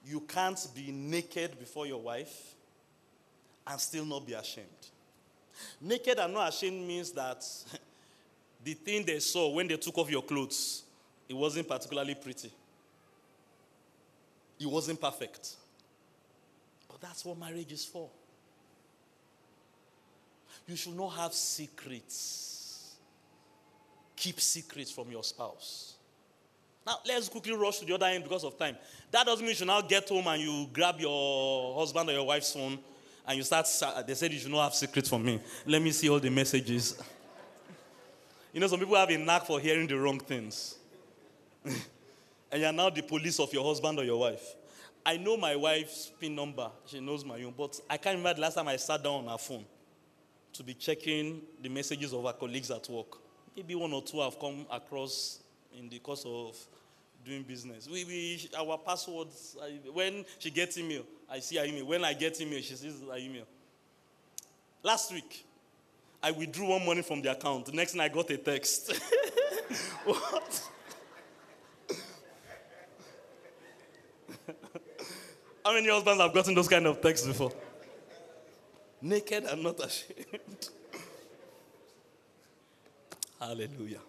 You 0.06 0.22
can't 0.22 0.60
be 0.76 0.92
naked 0.92 1.58
before 1.60 1.86
your 1.86 2.02
wife 2.02 2.54
and 3.66 3.80
still 3.80 4.06
not 4.06 4.26
be 4.26 4.34
ashamed. 4.34 4.68
Naked 5.80 6.18
and 6.20 6.34
not 6.34 6.50
ashamed 6.50 6.86
means 6.86 7.12
that 7.12 7.46
the 8.64 8.74
thing 8.74 9.06
they 9.06 9.20
saw 9.20 9.50
when 9.50 9.68
they 9.68 9.78
took 9.78 9.98
off 9.98 10.10
your 10.10 10.22
clothes, 10.22 10.84
it 11.28 11.34
wasn't 11.34 11.68
particularly 11.68 12.16
pretty. 12.16 12.52
It 14.60 14.68
wasn't 14.68 15.00
perfect. 15.00 15.56
But 16.90 17.02
that's 17.02 17.24
what 17.26 17.38
marriage 17.38 17.72
is 17.72 17.86
for. 17.86 18.10
You 20.68 20.76
should 20.76 20.96
not 20.96 21.10
have 21.10 21.34
secrets. 21.34 22.96
Keep 24.16 24.40
secrets 24.40 24.92
from 24.92 25.12
your 25.12 25.24
spouse. 25.24 25.96
Now, 26.86 26.98
let's 27.08 27.30
quickly 27.30 27.54
rush 27.54 27.80
to 27.80 27.86
the 27.86 27.96
other 27.96 28.06
end 28.06 28.24
because 28.24 28.44
of 28.44 28.58
time. 28.58 28.76
That 29.12 29.26
doesn't 29.26 29.44
mean 29.44 29.50
you 29.50 29.56
should 29.56 29.68
now 29.68 29.82
get 29.82 30.08
home 30.08 30.28
and 30.28 30.42
you 30.42 30.68
grab 30.74 31.00
your 31.00 31.78
husband 31.80 32.10
or 32.10 32.14
your 32.14 32.26
wife's 32.26 32.54
phone 32.54 32.78
and 33.26 33.38
you 33.38 33.44
start. 33.44 33.68
They 34.06 34.14
said 34.16 34.32
you 34.34 34.40
should 34.40 34.52
not 34.52 34.64
have 34.64 34.74
secrets 34.74 35.10
from 35.10 35.24
me. 35.24 35.42
Let 35.66 35.82
me 35.82 35.92
see 35.92 36.10
all 36.10 36.20
the 36.20 36.30
messages. 36.30 37.02
You 38.52 38.60
know, 38.60 38.68
some 38.68 38.80
people 38.80 38.96
have 38.96 39.10
a 39.10 39.18
knack 39.18 39.46
for 39.46 39.60
hearing 39.60 39.88
the 39.88 39.98
wrong 39.98 40.20
things. 40.20 40.76
and 41.66 42.62
you're 42.62 42.74
now 42.74 42.90
the 42.90 43.02
police 43.02 43.40
of 43.40 43.52
your 43.54 43.64
husband 43.66 43.98
or 44.00 44.04
your 44.04 44.20
wife. 44.20 44.56
I 45.06 45.18
know 45.18 45.38
my 45.38 45.56
wife's 45.56 46.12
PIN 46.20 46.36
number. 46.36 46.70
She 46.86 47.00
knows 47.00 47.26
my 47.26 47.42
own. 47.44 47.54
But 47.58 47.80
I 47.90 47.98
can't 47.98 48.18
remember 48.18 48.36
the 48.36 48.42
last 48.42 48.56
time 48.56 48.68
I 48.68 48.76
sat 48.76 49.04
down 49.04 49.26
on 49.26 49.28
her 49.28 49.38
phone 49.38 49.66
to 50.54 50.64
be 50.64 50.74
checking 50.74 51.42
the 51.62 51.70
messages 51.70 52.14
of 52.14 52.26
our 52.26 52.34
colleagues 52.34 52.72
at 52.72 52.88
work. 52.90 53.18
Maybe 53.56 53.76
one 53.76 53.94
or 53.94 54.02
two 54.02 54.22
have 54.22 54.40
come 54.40 54.66
across 54.72 55.40
in 55.78 55.90
the 55.90 56.00
course 56.00 56.24
of 56.26 56.56
doing 57.26 57.44
business. 57.44 57.88
We, 57.88 58.06
we 58.06 58.50
our 58.58 58.78
passwords. 58.78 59.58
I, 59.62 59.80
when 59.92 60.26
she 60.40 60.50
gets 60.52 60.78
email, 60.78 61.04
I 61.30 61.40
see 61.40 61.58
her 61.58 61.66
email. 61.66 61.86
When 61.86 62.06
I 62.06 62.14
get 62.14 62.40
email, 62.42 62.62
she 62.62 62.76
sees 62.76 63.02
her 63.02 63.18
email. 63.18 63.46
Last 64.84 65.12
week, 65.14 65.46
I 66.22 66.32
withdrew 66.32 66.70
one 66.70 66.86
money 66.86 67.02
from 67.02 67.22
the 67.22 67.32
account. 67.32 67.66
The 67.66 67.72
next 67.72 67.96
night, 67.96 68.12
I 68.12 68.14
got 68.14 68.30
a 68.30 68.38
text. 68.38 68.94
what? 70.06 70.70
How 75.66 75.74
many 75.74 75.90
husbands 75.90 76.22
have 76.22 76.34
gotten 76.34 76.54
those 76.54 76.68
kind 76.68 76.86
of 76.86 77.02
texts 77.02 77.26
before? 77.28 77.52
Naked 79.04 79.44
and 79.44 79.62
not 79.62 79.86
ashamed. 79.86 80.70
Hallelujah. 83.40 84.00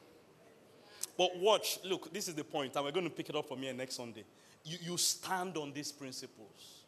But 1.19 1.37
watch, 1.37 1.81
look, 1.85 2.13
this 2.13 2.29
is 2.29 2.37
the 2.37 2.45
point, 2.45 2.77
and 2.77 2.85
we're 2.85 2.93
going 2.93 3.09
to 3.09 3.11
pick 3.11 3.29
it 3.29 3.35
up 3.35 3.49
from 3.49 3.59
here 3.59 3.75
next 3.75 3.97
Sunday. 3.97 4.23
You, 4.65 4.79
you 4.81 4.97
stand 4.97 5.57
on 5.57 5.73
these 5.73 5.91
principles, 5.91 6.85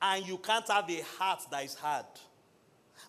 and 0.00 0.26
you 0.26 0.36
can't 0.36 0.68
have 0.68 0.90
a 0.90 1.00
heart 1.16 1.42
that 1.52 1.64
is 1.64 1.76
hard. 1.76 2.06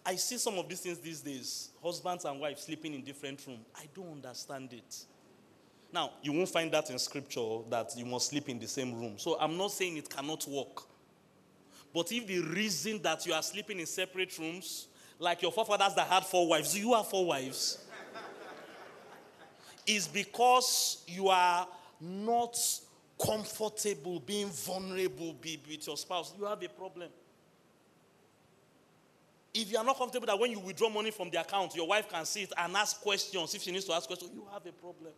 I 0.05 0.15
see 0.15 0.37
some 0.37 0.59
of 0.59 0.69
these 0.69 0.81
things 0.81 0.99
these 0.99 1.21
days 1.21 1.69
husbands 1.83 2.25
and 2.25 2.39
wives 2.39 2.61
sleeping 2.61 2.93
in 2.93 3.03
different 3.03 3.43
rooms. 3.47 3.65
I 3.75 3.85
don't 3.95 4.11
understand 4.11 4.73
it. 4.73 5.05
Now, 5.91 6.11
you 6.21 6.33
won't 6.33 6.49
find 6.49 6.71
that 6.71 6.91
in 6.91 6.99
scripture 6.99 7.61
that 7.71 7.97
you 7.97 8.05
must 8.05 8.29
sleep 8.29 8.47
in 8.47 8.59
the 8.59 8.67
same 8.67 8.93
room. 8.93 9.15
So 9.17 9.39
I'm 9.39 9.57
not 9.57 9.71
saying 9.71 9.97
it 9.97 10.07
cannot 10.07 10.47
work. 10.47 10.83
But 11.93 12.11
if 12.11 12.25
the 12.25 12.39
reason 12.39 13.01
that 13.03 13.25
you 13.25 13.33
are 13.33 13.43
sleeping 13.43 13.79
in 13.79 13.85
separate 13.85 14.37
rooms, 14.39 14.87
like 15.19 15.41
your 15.41 15.51
forefathers 15.51 15.93
that 15.95 16.07
had 16.07 16.25
four 16.25 16.47
wives, 16.47 16.77
you 16.77 16.93
have 16.93 17.07
four 17.07 17.25
wives? 17.25 17.79
is 19.85 20.07
because 20.07 21.03
you 21.07 21.27
are 21.27 21.67
not 21.99 22.57
comfortable 23.23 24.19
being 24.19 24.49
vulnerable 24.49 25.35
with 25.41 25.87
your 25.87 25.97
spouse, 25.97 26.33
you 26.37 26.45
have 26.45 26.61
a 26.63 26.69
problem. 26.69 27.09
If 29.53 29.71
you 29.71 29.77
are 29.77 29.83
not 29.83 29.97
comfortable 29.97 30.25
that 30.25 30.39
when 30.39 30.51
you 30.51 30.59
withdraw 30.59 30.89
money 30.89 31.11
from 31.11 31.29
the 31.29 31.39
account, 31.39 31.75
your 31.75 31.87
wife 31.87 32.09
can 32.09 32.25
see 32.25 32.43
it 32.43 32.53
and 32.57 32.75
ask 32.75 32.99
questions, 33.01 33.53
if 33.53 33.61
she 33.61 33.71
needs 33.71 33.85
to 33.85 33.93
ask 33.93 34.07
questions, 34.07 34.31
you 34.33 34.45
have 34.51 34.65
a 34.65 34.71
problem. 34.71 35.11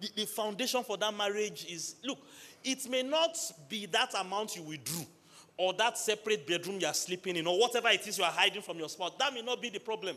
The, 0.00 0.10
the 0.16 0.26
foundation 0.26 0.82
for 0.82 0.96
that 0.96 1.14
marriage 1.16 1.66
is 1.68 1.94
look, 2.02 2.18
it 2.64 2.88
may 2.90 3.02
not 3.02 3.38
be 3.68 3.86
that 3.86 4.12
amount 4.18 4.56
you 4.56 4.62
withdrew 4.62 5.06
or 5.56 5.72
that 5.74 5.96
separate 5.98 6.46
bedroom 6.46 6.78
you 6.80 6.86
are 6.86 6.94
sleeping 6.94 7.36
in 7.36 7.46
or 7.46 7.58
whatever 7.58 7.88
it 7.88 8.06
is 8.06 8.18
you 8.18 8.24
are 8.24 8.30
hiding 8.30 8.62
from 8.62 8.78
your 8.78 8.88
spouse. 8.88 9.12
That 9.18 9.32
may 9.32 9.42
not 9.42 9.62
be 9.62 9.70
the 9.70 9.78
problem. 9.78 10.16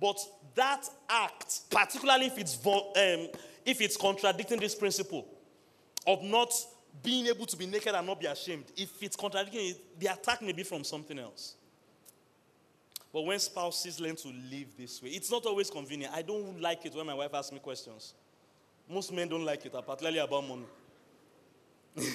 But 0.00 0.18
that 0.54 0.88
act, 1.08 1.70
particularly 1.70 2.26
if 2.26 2.38
it's, 2.38 2.56
um, 2.66 3.28
if 3.64 3.80
it's 3.80 3.96
contradicting 3.96 4.58
this 4.58 4.74
principle 4.74 5.26
of 6.06 6.22
not 6.22 6.52
being 7.02 7.26
able 7.26 7.46
to 7.46 7.56
be 7.56 7.66
naked 7.66 7.94
and 7.94 8.06
not 8.06 8.20
be 8.20 8.26
ashamed, 8.26 8.64
if 8.76 9.02
it's 9.02 9.16
contradicting 9.16 9.68
it, 9.68 10.00
the 10.00 10.06
attack 10.08 10.42
may 10.42 10.52
be 10.52 10.64
from 10.64 10.82
something 10.82 11.18
else. 11.18 11.54
But 13.12 13.22
when 13.22 13.38
spouses 13.38 14.00
learn 14.00 14.16
to 14.16 14.28
live 14.50 14.76
this 14.76 15.00
way, 15.00 15.10
it's 15.10 15.30
not 15.30 15.46
always 15.46 15.70
convenient. 15.70 16.12
I 16.12 16.22
don't 16.22 16.60
like 16.60 16.84
it 16.84 16.94
when 16.96 17.06
my 17.06 17.14
wife 17.14 17.32
asks 17.32 17.52
me 17.52 17.60
questions. 17.60 18.14
Most 18.90 19.12
men 19.12 19.28
don't 19.28 19.44
like 19.44 19.64
it, 19.64 19.72
particularly 19.72 20.18
about 20.18 20.48
money. 20.48 20.66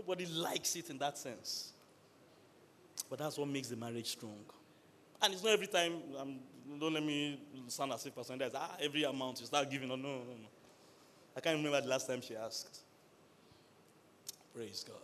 Nobody 0.00 0.24
likes 0.24 0.76
it 0.76 0.88
in 0.88 0.96
that 0.96 1.18
sense. 1.18 1.72
But 3.10 3.18
that's 3.18 3.36
what 3.36 3.48
makes 3.48 3.68
the 3.68 3.76
marriage 3.76 4.06
strong. 4.06 4.40
And 5.20 5.34
it's 5.34 5.44
not 5.44 5.52
every 5.52 5.66
time, 5.66 5.92
um, 6.18 6.38
don't 6.78 6.94
let 6.94 7.02
me 7.02 7.38
sound 7.68 7.92
as 7.92 8.06
if 8.06 8.14
does, 8.14 8.52
ah, 8.54 8.76
every 8.80 9.04
amount 9.04 9.40
you 9.40 9.46
start 9.46 9.70
giving. 9.70 9.88
No, 9.88 9.96
no, 9.96 10.08
no, 10.08 10.18
no. 10.18 10.48
I 11.36 11.40
can't 11.40 11.58
remember 11.58 11.82
the 11.82 11.88
last 11.88 12.06
time 12.06 12.22
she 12.22 12.34
asked. 12.34 12.80
Praise 14.54 14.86
God. 14.88 14.96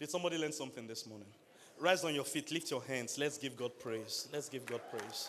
Did 0.00 0.10
somebody 0.10 0.38
learn 0.38 0.52
something 0.52 0.88
this 0.88 1.06
morning? 1.06 1.28
Rise 1.78 2.02
on 2.02 2.16
your 2.16 2.24
feet, 2.24 2.50
lift 2.50 2.72
your 2.72 2.82
hands. 2.82 3.16
Let's 3.16 3.38
give 3.38 3.56
God 3.56 3.70
praise. 3.78 4.28
Let's 4.32 4.48
give 4.48 4.66
God 4.66 4.80
praise. 4.90 5.28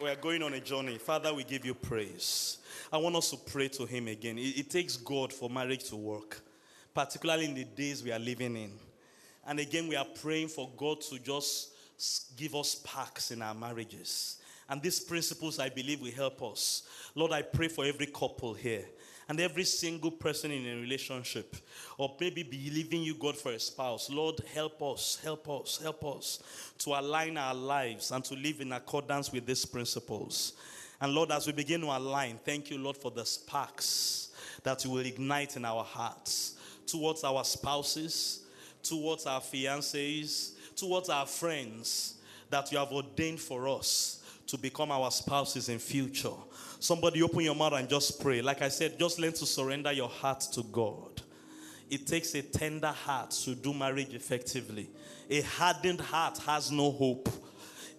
We 0.00 0.08
are 0.08 0.16
going 0.16 0.42
on 0.42 0.54
a 0.54 0.60
journey. 0.60 0.96
Father, 0.96 1.34
we 1.34 1.44
give 1.44 1.66
you 1.66 1.74
praise. 1.74 2.56
I 2.90 2.96
want 2.96 3.14
us 3.16 3.30
to 3.30 3.36
pray 3.36 3.68
to 3.68 3.84
Him 3.84 4.08
again. 4.08 4.38
It, 4.38 4.58
it 4.58 4.70
takes 4.70 4.96
God 4.96 5.34
for 5.34 5.50
marriage 5.50 5.84
to 5.90 5.96
work, 5.96 6.40
particularly 6.94 7.46
in 7.46 7.54
the 7.54 7.64
days 7.64 8.02
we 8.02 8.12
are 8.12 8.18
living 8.18 8.56
in. 8.56 8.72
And 9.46 9.58
again, 9.58 9.88
we 9.88 9.96
are 9.96 10.06
praying 10.22 10.48
for 10.48 10.70
God 10.76 11.00
to 11.02 11.18
just 11.18 11.70
give 12.36 12.54
us 12.54 12.72
sparks 12.72 13.30
in 13.30 13.42
our 13.42 13.54
marriages. 13.54 14.38
And 14.68 14.80
these 14.80 15.00
principles, 15.00 15.58
I 15.58 15.68
believe, 15.68 16.00
will 16.00 16.12
help 16.12 16.42
us. 16.42 16.84
Lord, 17.14 17.32
I 17.32 17.42
pray 17.42 17.68
for 17.68 17.84
every 17.84 18.06
couple 18.06 18.54
here 18.54 18.84
and 19.28 19.40
every 19.40 19.64
single 19.64 20.10
person 20.10 20.50
in 20.50 20.66
a 20.66 20.80
relationship, 20.80 21.56
or 21.98 22.16
maybe 22.20 22.42
believing 22.42 23.02
you, 23.02 23.14
God, 23.14 23.36
for 23.36 23.52
a 23.52 23.60
spouse. 23.60 24.10
Lord, 24.10 24.40
help 24.52 24.82
us, 24.82 25.18
help 25.22 25.48
us, 25.48 25.78
help 25.80 26.04
us 26.04 26.40
to 26.78 26.90
align 26.90 27.36
our 27.36 27.54
lives 27.54 28.10
and 28.10 28.24
to 28.24 28.34
live 28.34 28.60
in 28.60 28.72
accordance 28.72 29.30
with 29.30 29.46
these 29.46 29.64
principles. 29.64 30.54
And 31.00 31.12
Lord, 31.12 31.30
as 31.30 31.46
we 31.46 31.52
begin 31.52 31.80
to 31.82 31.86
align, 31.86 32.38
thank 32.44 32.70
you, 32.70 32.78
Lord, 32.78 32.96
for 32.96 33.10
the 33.10 33.24
sparks 33.24 34.30
that 34.62 34.84
you 34.84 34.90
will 34.90 35.06
ignite 35.06 35.56
in 35.56 35.64
our 35.64 35.84
hearts 35.84 36.56
towards 36.90 37.24
our 37.24 37.44
spouses, 37.44 38.40
towards 38.82 39.26
our 39.26 39.40
fiancés, 39.40 40.52
towards 40.76 41.08
our 41.08 41.26
friends 41.26 42.14
that 42.48 42.70
you 42.72 42.78
have 42.78 42.90
ordained 42.92 43.40
for 43.40 43.68
us 43.68 44.22
to 44.46 44.58
become 44.58 44.90
our 44.90 45.10
spouses 45.10 45.68
in 45.68 45.78
future. 45.78 46.32
Somebody 46.80 47.22
open 47.22 47.40
your 47.40 47.54
mouth 47.54 47.74
and 47.74 47.88
just 47.88 48.20
pray. 48.20 48.42
Like 48.42 48.62
I 48.62 48.68
said, 48.68 48.98
just 48.98 49.18
learn 49.18 49.32
to 49.34 49.46
surrender 49.46 49.92
your 49.92 50.08
heart 50.08 50.40
to 50.52 50.62
God. 50.64 51.22
It 51.88 52.06
takes 52.06 52.34
a 52.34 52.42
tender 52.42 52.88
heart 52.88 53.30
to 53.42 53.54
do 53.54 53.74
marriage 53.74 54.14
effectively. 54.14 54.88
A 55.28 55.40
hardened 55.42 56.00
heart 56.00 56.38
has 56.38 56.70
no 56.70 56.90
hope. 56.90 57.28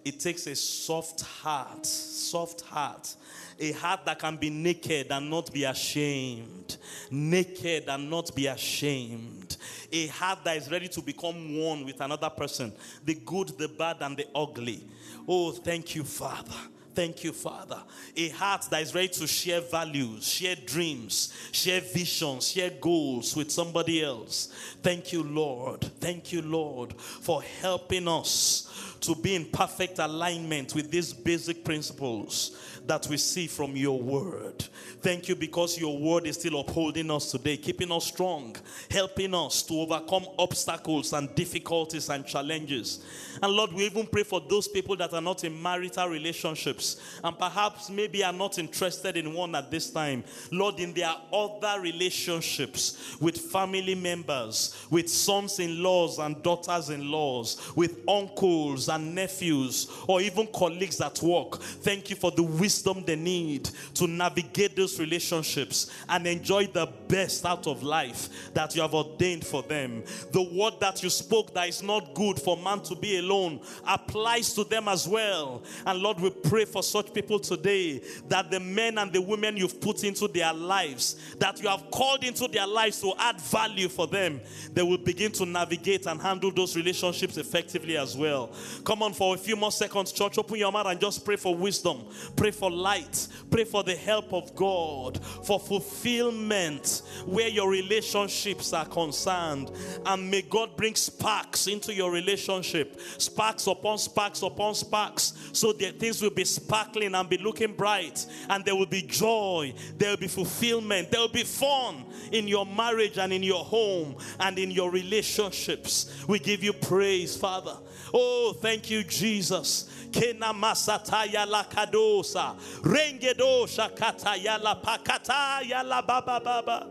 It 0.04 0.18
takes 0.18 0.46
a 0.46 0.56
soft 0.56 1.20
heart, 1.20 1.86
soft 1.86 2.62
heart, 2.62 3.14
a 3.60 3.72
heart 3.72 4.04
that 4.04 4.18
can 4.18 4.36
be 4.36 4.50
naked 4.50 5.06
and 5.10 5.30
not 5.30 5.52
be 5.52 5.64
ashamed, 5.64 6.76
naked 7.10 7.84
and 7.88 8.10
not 8.10 8.34
be 8.34 8.48
ashamed, 8.48 9.56
a 9.92 10.08
heart 10.08 10.40
that 10.44 10.56
is 10.56 10.70
ready 10.70 10.88
to 10.88 11.00
become 11.00 11.56
one 11.58 11.84
with 11.84 12.00
another 12.00 12.30
person, 12.30 12.72
the 13.04 13.14
good, 13.14 13.56
the 13.58 13.68
bad, 13.68 13.98
and 14.00 14.16
the 14.16 14.26
ugly. 14.34 14.84
Oh, 15.28 15.52
thank 15.52 15.94
you, 15.94 16.02
Father. 16.02 16.56
Thank 16.94 17.24
you, 17.24 17.32
Father. 17.32 17.82
A 18.16 18.28
heart 18.30 18.66
that 18.70 18.82
is 18.82 18.94
ready 18.94 19.08
to 19.08 19.26
share 19.26 19.62
values, 19.62 20.28
share 20.28 20.56
dreams, 20.56 21.32
share 21.50 21.80
visions, 21.80 22.48
share 22.48 22.70
goals 22.80 23.34
with 23.34 23.50
somebody 23.50 24.04
else. 24.04 24.48
Thank 24.82 25.12
you, 25.12 25.22
Lord. 25.22 25.80
Thank 26.00 26.32
you, 26.32 26.42
Lord, 26.42 26.92
for 27.00 27.42
helping 27.42 28.08
us 28.08 28.91
to 29.02 29.14
be 29.16 29.34
in 29.34 29.44
perfect 29.46 29.98
alignment 29.98 30.74
with 30.74 30.90
these 30.90 31.12
basic 31.12 31.64
principles 31.64 32.56
that 32.86 33.06
we 33.08 33.16
see 33.16 33.46
from 33.46 33.76
your 33.76 34.00
word. 34.00 34.64
Thank 35.00 35.28
you 35.28 35.36
because 35.36 35.78
your 35.78 35.98
word 35.98 36.26
is 36.26 36.36
still 36.36 36.60
upholding 36.60 37.10
us 37.10 37.30
today, 37.30 37.56
keeping 37.56 37.92
us 37.92 38.06
strong, 38.06 38.56
helping 38.90 39.34
us 39.34 39.62
to 39.64 39.74
overcome 39.74 40.26
obstacles 40.38 41.12
and 41.12 41.32
difficulties 41.34 42.08
and 42.08 42.26
challenges. 42.26 43.04
And 43.42 43.52
Lord, 43.52 43.72
we 43.72 43.84
even 43.84 44.06
pray 44.06 44.22
for 44.22 44.40
those 44.40 44.68
people 44.68 44.96
that 44.96 45.12
are 45.12 45.20
not 45.20 45.44
in 45.44 45.60
marital 45.60 46.08
relationships 46.08 47.00
and 47.22 47.36
perhaps 47.38 47.90
maybe 47.90 48.24
are 48.24 48.32
not 48.32 48.58
interested 48.58 49.16
in 49.16 49.32
one 49.32 49.54
at 49.54 49.70
this 49.70 49.90
time. 49.90 50.24
Lord, 50.50 50.78
in 50.80 50.92
their 50.92 51.14
other 51.32 51.80
relationships 51.80 53.16
with 53.20 53.36
family 53.36 53.94
members, 53.94 54.86
with 54.90 55.08
sons 55.08 55.58
in 55.58 55.82
laws 55.82 56.18
and 56.18 56.42
daughters 56.42 56.90
in 56.90 57.10
laws, 57.10 57.72
with 57.76 57.98
uncles 58.08 58.88
and 58.92 59.14
nephews, 59.14 59.90
or 60.06 60.20
even 60.20 60.46
colleagues 60.48 61.00
at 61.00 61.20
work, 61.22 61.60
thank 61.60 62.10
you 62.10 62.16
for 62.16 62.30
the 62.30 62.42
wisdom 62.42 63.02
they 63.04 63.16
need 63.16 63.64
to 63.94 64.06
navigate 64.06 64.76
those 64.76 65.00
relationships 65.00 65.90
and 66.08 66.26
enjoy 66.26 66.66
the 66.66 66.86
best 67.08 67.44
out 67.44 67.66
of 67.66 67.82
life 67.82 68.52
that 68.54 68.74
you 68.76 68.82
have 68.82 68.94
ordained 68.94 69.44
for 69.44 69.62
them. 69.62 70.02
The 70.30 70.42
word 70.42 70.74
that 70.80 71.02
you 71.02 71.10
spoke 71.10 71.54
that 71.54 71.68
is 71.68 71.82
not 71.82 72.14
good 72.14 72.38
for 72.38 72.56
man 72.56 72.80
to 72.82 72.94
be 72.94 73.18
alone 73.18 73.60
applies 73.86 74.54
to 74.54 74.64
them 74.64 74.88
as 74.88 75.08
well. 75.08 75.62
And 75.86 75.98
Lord, 76.00 76.20
we 76.20 76.30
pray 76.30 76.64
for 76.64 76.82
such 76.82 77.12
people 77.12 77.38
today 77.38 78.02
that 78.28 78.50
the 78.50 78.60
men 78.60 78.98
and 78.98 79.12
the 79.12 79.20
women 79.20 79.56
you've 79.56 79.80
put 79.80 80.04
into 80.04 80.28
their 80.28 80.52
lives, 80.52 81.16
that 81.38 81.60
you 81.62 81.68
have 81.68 81.90
called 81.90 82.24
into 82.24 82.48
their 82.48 82.66
lives 82.66 83.00
to 83.00 83.12
add 83.18 83.40
value 83.40 83.88
for 83.88 84.06
them, 84.06 84.40
they 84.72 84.82
will 84.82 84.98
begin 84.98 85.32
to 85.32 85.46
navigate 85.46 86.06
and 86.06 86.20
handle 86.20 86.50
those 86.50 86.76
relationships 86.76 87.36
effectively 87.36 87.96
as 87.96 88.16
well. 88.16 88.52
Come 88.84 89.02
on, 89.02 89.12
for 89.12 89.34
a 89.34 89.38
few 89.38 89.54
more 89.56 89.70
seconds, 89.70 90.12
church, 90.12 90.38
open 90.38 90.56
your 90.56 90.72
mouth 90.72 90.86
and 90.86 91.00
just 91.00 91.24
pray 91.24 91.36
for 91.36 91.54
wisdom, 91.54 92.04
pray 92.36 92.50
for 92.50 92.70
light, 92.70 93.28
pray 93.50 93.64
for 93.64 93.84
the 93.84 93.94
help 93.94 94.32
of 94.32 94.54
God, 94.56 95.24
for 95.44 95.60
fulfillment 95.60 97.02
where 97.26 97.48
your 97.48 97.70
relationships 97.70 98.72
are 98.72 98.86
concerned. 98.86 99.70
And 100.06 100.30
may 100.30 100.42
God 100.42 100.76
bring 100.76 100.94
sparks 100.96 101.66
into 101.68 101.94
your 101.94 102.10
relationship, 102.10 103.00
sparks 103.18 103.66
upon 103.66 103.98
sparks 103.98 104.42
upon 104.42 104.74
sparks, 104.74 105.34
so 105.52 105.72
that 105.74 106.00
things 106.00 106.20
will 106.20 106.30
be 106.30 106.44
sparkling 106.44 107.14
and 107.14 107.28
be 107.28 107.38
looking 107.38 107.74
bright, 107.74 108.26
and 108.48 108.64
there 108.64 108.74
will 108.74 108.86
be 108.86 109.02
joy, 109.02 109.72
there 109.96 110.10
will 110.10 110.16
be 110.16 110.28
fulfillment, 110.28 111.10
there 111.10 111.20
will 111.20 111.28
be 111.28 111.44
fun 111.44 112.04
in 112.32 112.48
your 112.48 112.66
marriage 112.66 113.18
and 113.18 113.32
in 113.32 113.42
your 113.42 113.64
home 113.64 114.16
and 114.40 114.58
in 114.58 114.70
your 114.70 114.90
relationships. 114.90 116.24
We 116.26 116.38
give 116.38 116.64
you 116.64 116.72
praise, 116.72 117.36
Father. 117.36 117.76
Oh, 118.12 118.54
thank 118.60 118.90
you, 118.90 119.04
Jesus. 119.04 119.88
Kena 120.10 120.52
masataya 120.52 121.46
la 121.48 121.64
kadosa. 121.64 122.56
Rengedosha 122.82 123.94
kataya 123.94 124.62
la 124.62 124.74
pakataya 124.74 125.84
la 125.84 126.02
baba 126.02 126.40
baba. 126.40 126.86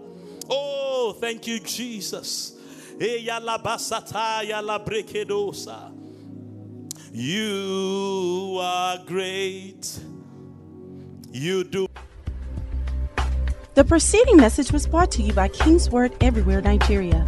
Oh, 0.49 1.16
thank 1.20 1.47
you, 1.47 1.60
Jesus. 1.60 2.54
Eya 2.99 3.39
la 3.41 3.58
basataya 3.58 4.64
la 4.64 4.80
brekedosa. 4.80 5.91
You 7.14 8.58
are 8.62 8.97
great. 9.06 9.99
You 11.32 11.64
do. 11.64 11.88
The 13.74 13.84
preceding 13.84 14.38
message 14.38 14.72
was 14.72 14.86
brought 14.86 15.12
to 15.12 15.22
you 15.22 15.34
by 15.34 15.47
Kingsword 15.47 16.14
Everywhere 16.22 16.62
Nigeria. 16.62 17.26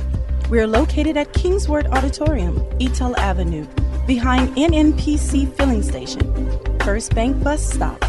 We 0.54 0.60
are 0.60 0.68
located 0.68 1.18
at 1.18 1.34
Kingsword 1.34 1.88
Auditorium, 1.88 2.58
Etel 2.78 3.18
Avenue, 3.18 3.66
behind 4.06 4.56
NNPC 4.56 5.52
Filling 5.56 5.82
Station, 5.82 6.22
First 6.82 7.16
Bank 7.16 7.44
Bus 7.44 7.74
Stop, 7.74 8.00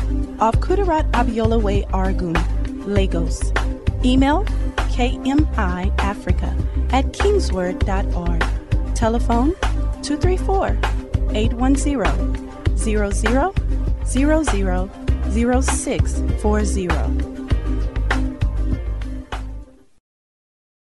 off 0.41 0.55
Kudirat 0.57 1.11
Abiola 1.13 1.59
Way, 1.59 1.85
Oregun, 1.85 2.37
Lagos. 2.85 3.51
Email 4.05 4.45
kmiafrica 4.93 6.53
at 6.93 7.07
kingsword.org. 7.15 8.45
Telephone 8.95 9.55
234 10.03 10.77
810 11.35 12.77
0000 12.77 13.55
0640. 15.33 17.44